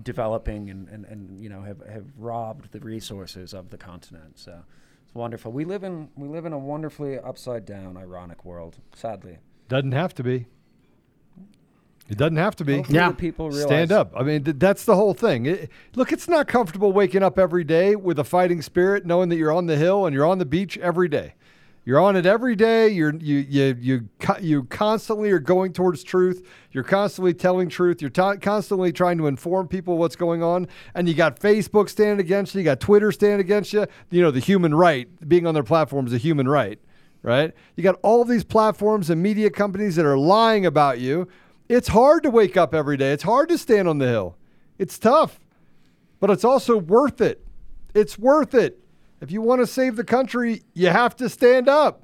[0.03, 4.37] developing and, and, and you know have, have robbed the resources of the continent.
[4.39, 4.59] So
[5.05, 5.51] it's wonderful.
[5.51, 8.77] We live in we live in a wonderfully upside down, ironic world.
[8.95, 9.37] Sadly,
[9.67, 10.45] Doesn't have to be.
[12.07, 12.77] It doesn't have to be.
[12.77, 13.11] Hopefully Yeah.
[13.11, 14.11] people realize Stand up.
[14.17, 15.45] I mean, th- that's the whole thing.
[15.45, 19.35] It- look, it's not comfortable waking up every day with a fighting spirit, knowing that
[19.35, 21.35] you're on the hill and you're on the beach every day.
[21.89, 22.89] You're on it every day.
[22.89, 24.09] You're you you you
[24.39, 26.47] you constantly are going towards truth.
[26.71, 27.99] You're constantly telling truth.
[27.99, 30.67] You're ta constantly trying to inform people what's going on.
[30.93, 32.59] And you got Facebook standing against you.
[32.59, 33.87] You got Twitter standing against you.
[34.11, 36.77] You know the human right being on their platform is a human right,
[37.23, 37.53] right?
[37.75, 41.27] You got all these platforms and media companies that are lying about you.
[41.69, 43.13] It's hard to wake up every day.
[43.13, 44.35] It's hard to stand on the hill.
[44.77, 45.39] It's tough,
[46.19, 47.43] but it's also worth it.
[47.95, 48.79] It's worth it.
[49.21, 52.03] If you want to save the country, you have to stand up.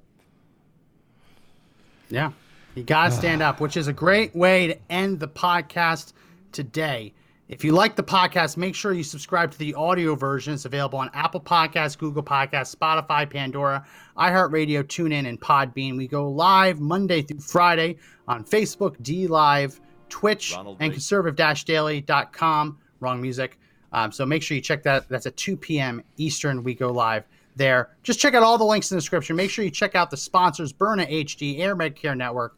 [2.10, 2.32] Yeah.
[2.76, 6.14] You got to stand up, which is a great way to end the podcast
[6.52, 7.14] today.
[7.48, 10.56] If you like the podcast, make sure you subscribe to the audio version.
[10.56, 13.86] It's available on Apple Podcasts, Google Podcasts, Spotify, Pandora,
[14.18, 15.96] iHeartRadio, TuneIn, and Podbean.
[15.96, 17.98] We go live Monday through Friday
[18.28, 20.94] on Facebook, D Live, Twitch, Ronald and Reagan.
[20.94, 22.80] conservative-daily.com.
[23.00, 23.60] Wrong music.
[23.96, 25.08] Um, so make sure you check that.
[25.08, 26.04] That's at 2 p.m.
[26.18, 26.64] Eastern.
[26.64, 27.24] We go live
[27.56, 27.96] there.
[28.04, 29.38] Just check out all the links in the description.
[29.38, 32.58] Make sure you check out the sponsors, Byrna HD, Air Med Care Network.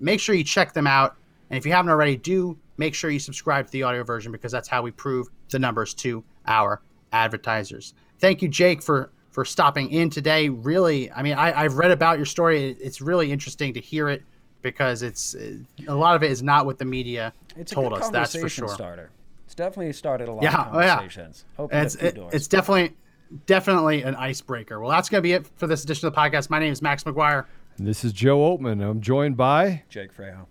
[0.00, 1.14] Make sure you check them out.
[1.48, 4.50] And if you haven't already, do make sure you subscribe to the audio version because
[4.50, 7.94] that's how we prove the numbers to our advertisers.
[8.18, 10.48] Thank you, Jake, for for stopping in today.
[10.48, 12.76] Really, I mean, I, I've read about your story.
[12.80, 14.24] It's really interesting to hear it
[14.60, 15.36] because it's
[15.86, 18.08] a lot of it is not what the media it's told us.
[18.08, 18.66] That's for sure.
[18.66, 19.10] starter.
[19.44, 20.94] It's definitely started a lot Yeah, of oh, yeah.
[20.96, 21.44] conversations.
[21.58, 22.94] Opened And it's it- it's definitely
[23.46, 24.80] definitely an icebreaker.
[24.80, 26.50] Well, that's going to be it for this edition of the podcast.
[26.50, 27.46] My name is Max McGuire.
[27.78, 28.80] And this is Joe Oltmann.
[28.88, 30.46] I'm joined by Jake Treijo.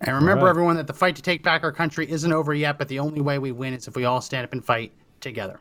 [0.00, 0.50] And remember, right.
[0.50, 3.20] everyone, that the fight to take back our country isn't over yet, but the only
[3.20, 5.58] way we win is if we all stand up and fight together.